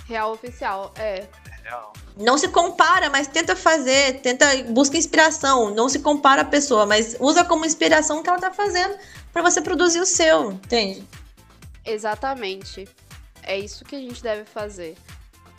[0.06, 1.24] Real oficial, é.
[2.16, 5.74] Não se compara, mas tenta fazer, tenta busca inspiração.
[5.74, 8.94] Não se compara a pessoa, mas usa como inspiração o que ela tá fazendo
[9.34, 11.04] para você produzir o seu, entende?
[11.84, 12.88] Exatamente.
[13.42, 14.96] É isso que a gente deve fazer.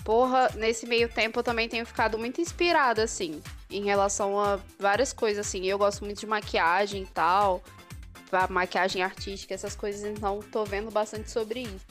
[0.06, 5.12] Porra, nesse meio tempo eu também tenho ficado muito inspirada, assim, em relação a várias
[5.12, 5.66] coisas, assim.
[5.66, 7.62] Eu gosto muito de maquiagem e tal,
[8.50, 11.86] maquiagem artística, essas coisas, então tô vendo bastante sobre isso.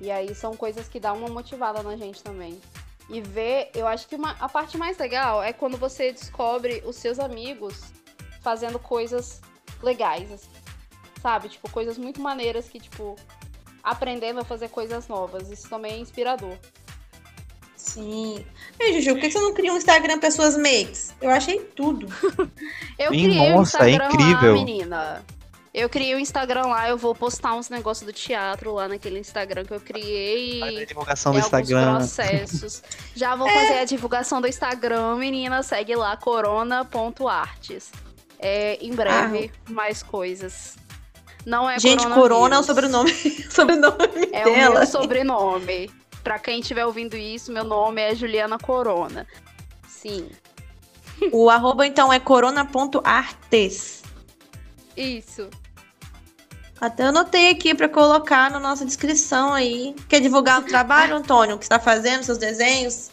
[0.00, 2.60] E aí são coisas que dão uma motivada na gente também.
[3.08, 6.96] E ver, eu acho que uma, a parte mais legal é quando você descobre os
[6.96, 7.92] seus amigos
[8.40, 9.40] fazendo coisas
[9.82, 10.59] legais, assim
[11.22, 11.48] sabe?
[11.48, 13.16] Tipo, coisas muito maneiras que, tipo,
[13.82, 15.50] aprendendo a fazer coisas novas.
[15.50, 16.56] Isso também é inspirador.
[17.76, 18.44] Sim.
[18.78, 21.14] E Juju, por que você não cria um Instagram pessoas makes?
[21.20, 22.06] Eu achei tudo.
[22.98, 24.54] Eu criei um nossa, é Instagram incrível.
[24.54, 25.24] lá, menina.
[25.72, 29.64] Eu criei o Instagram lá, eu vou postar uns negócios do teatro lá naquele Instagram
[29.64, 30.58] que eu criei.
[30.58, 31.96] Faz a divulgação Tem do Instagram.
[31.96, 32.82] processos.
[33.14, 35.62] Já vou fazer a divulgação do Instagram, menina.
[35.62, 37.92] Segue lá, corona.artes.
[38.40, 40.76] É, em breve, mais coisas.
[41.46, 43.10] Não é Gente, Corona é o sobrenome,
[43.50, 43.96] sobrenome
[44.32, 44.78] É o dela.
[44.80, 45.90] meu sobrenome.
[46.22, 49.26] Pra quem estiver ouvindo isso, meu nome é Juliana Corona.
[49.88, 50.28] Sim,
[51.32, 54.02] O arroba, então, é corona.artes.
[54.96, 55.48] isso.
[56.80, 59.94] Até anotei aqui pra colocar na nossa descrição aí.
[60.08, 61.56] Quer divulgar o trabalho, Antônio?
[61.56, 63.10] O que você tá fazendo, seus desenhos?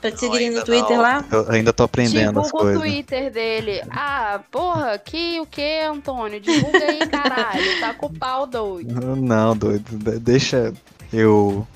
[0.00, 1.02] Pra te seguirem no Twitter não.
[1.02, 1.24] lá?
[1.30, 2.80] Eu ainda tô aprendendo as Divulga o coisas.
[2.82, 3.82] Twitter dele.
[3.90, 6.40] Ah, porra, que o que, Antônio?
[6.40, 7.80] Divulga aí, caralho.
[7.80, 9.14] Tá com o pau doido.
[9.16, 9.98] Não, doido.
[9.98, 10.72] de- Deixa
[11.12, 11.66] eu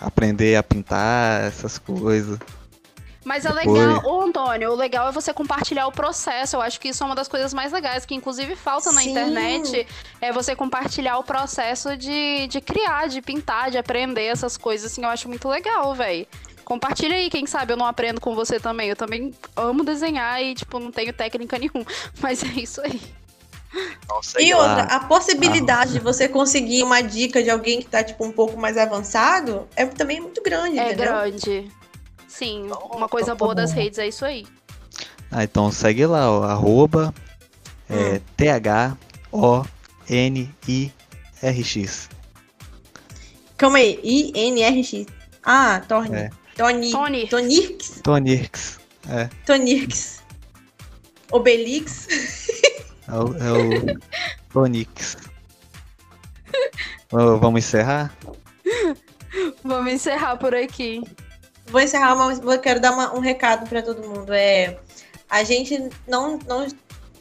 [0.00, 2.38] aprender a pintar essas coisas.
[3.24, 6.56] Mas é legal, ô Antônio, o legal é você compartilhar o processo.
[6.56, 9.12] Eu acho que isso é uma das coisas mais legais, que inclusive falta na Sim.
[9.12, 9.86] internet.
[10.20, 15.02] É você compartilhar o processo de, de criar, de pintar, de aprender essas coisas, assim,
[15.04, 16.26] eu acho muito legal, velho.
[16.64, 18.88] Compartilha aí, quem sabe eu não aprendo com você também.
[18.88, 21.84] Eu também amo desenhar e, tipo, não tenho técnica nenhuma.
[22.20, 23.00] Mas é isso aí.
[24.08, 24.82] Nossa, E outra, lá.
[24.84, 28.76] a possibilidade de você conseguir uma dica de alguém que tá, tipo, um pouco mais
[28.78, 31.06] avançado é também muito grande, É entendeu?
[31.06, 31.70] grande.
[32.28, 33.80] Sim, Então, uma coisa então tá boa das bom.
[33.80, 34.46] redes é isso aí.
[35.30, 37.12] Ah, então segue lá, ó, arroba
[37.90, 37.94] Hum.
[37.96, 38.20] é,
[40.74, 42.08] T-H-O-N-I-R-X.
[43.56, 45.06] Calma aí, I-N-R-X.
[45.44, 46.14] Ah, Torni.
[46.16, 46.30] É.
[46.56, 46.90] Tony.
[46.90, 47.28] Tony.
[47.28, 48.00] Tonirx.
[48.02, 48.78] Tonirx.
[49.08, 50.22] É, Tonirx.
[51.30, 52.06] Obelix.
[53.08, 53.98] é o, é o
[54.52, 55.16] Tonix.
[57.10, 58.14] Vamos encerrar?
[59.62, 61.02] Vamos encerrar por aqui.
[61.66, 64.32] Vou encerrar, mas eu quero dar uma- um recado pra todo mundo.
[64.32, 64.78] É,
[65.28, 66.66] a gente não, não.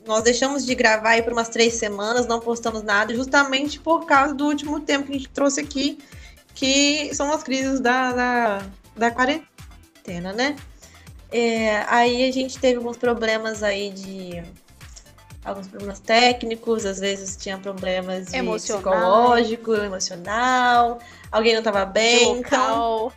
[0.05, 4.33] Nós deixamos de gravar aí por umas três semanas, não postamos nada, justamente por causa
[4.33, 5.97] do último tempo que a gente trouxe aqui,
[6.53, 8.61] que são as crises da, da,
[8.95, 10.55] da quarentena, né?
[11.31, 14.43] É, aí a gente teve alguns problemas aí de.
[15.43, 18.81] Alguns problemas técnicos, às vezes tinha problemas de Emocional.
[18.81, 23.13] psicológico, emocional, alguém não tava bem, De então local.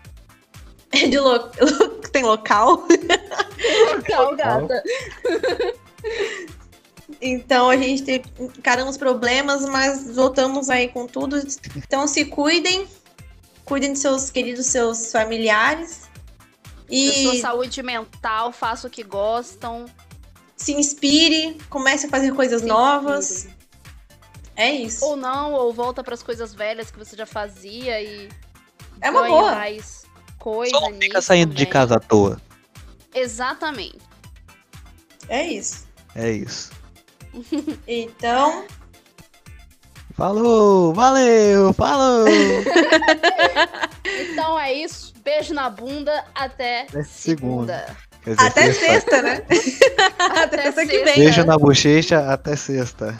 [1.09, 1.39] de lo...
[2.11, 2.85] tem local.
[3.95, 4.83] Local, gata.
[7.21, 11.41] Então a gente encaramos problemas, mas voltamos aí com tudo.
[11.77, 12.89] Então se cuidem,
[13.67, 16.09] cuidem de seus queridos, seus familiares.
[16.89, 19.85] Da sua E saúde mental, faça o que gostam.
[20.57, 23.31] se inspire, comece a fazer coisas Se novas.
[23.31, 23.57] inspire.
[24.57, 25.05] É isso.
[25.05, 28.29] Ou não, ou volta pras coisas velhas que você já fazia e
[29.03, 29.55] É uma boa.
[29.55, 30.05] mais
[30.39, 32.41] coisa Só não fica saindo de casa à toa.
[33.15, 33.99] Exatamente.
[35.29, 35.87] É isso.
[36.15, 36.71] É isso.
[37.87, 38.65] Então,
[40.17, 42.25] Falou, valeu, falou.
[44.33, 45.13] Então é isso.
[45.25, 46.25] Beijo na bunda.
[46.35, 47.85] Até Até segunda.
[47.85, 48.07] segunda.
[48.25, 48.87] Dizer, até sexta.
[48.87, 49.43] sexta, né?
[50.19, 51.15] até sexta que vem.
[51.17, 53.19] Beijo na bochecha, até sexta.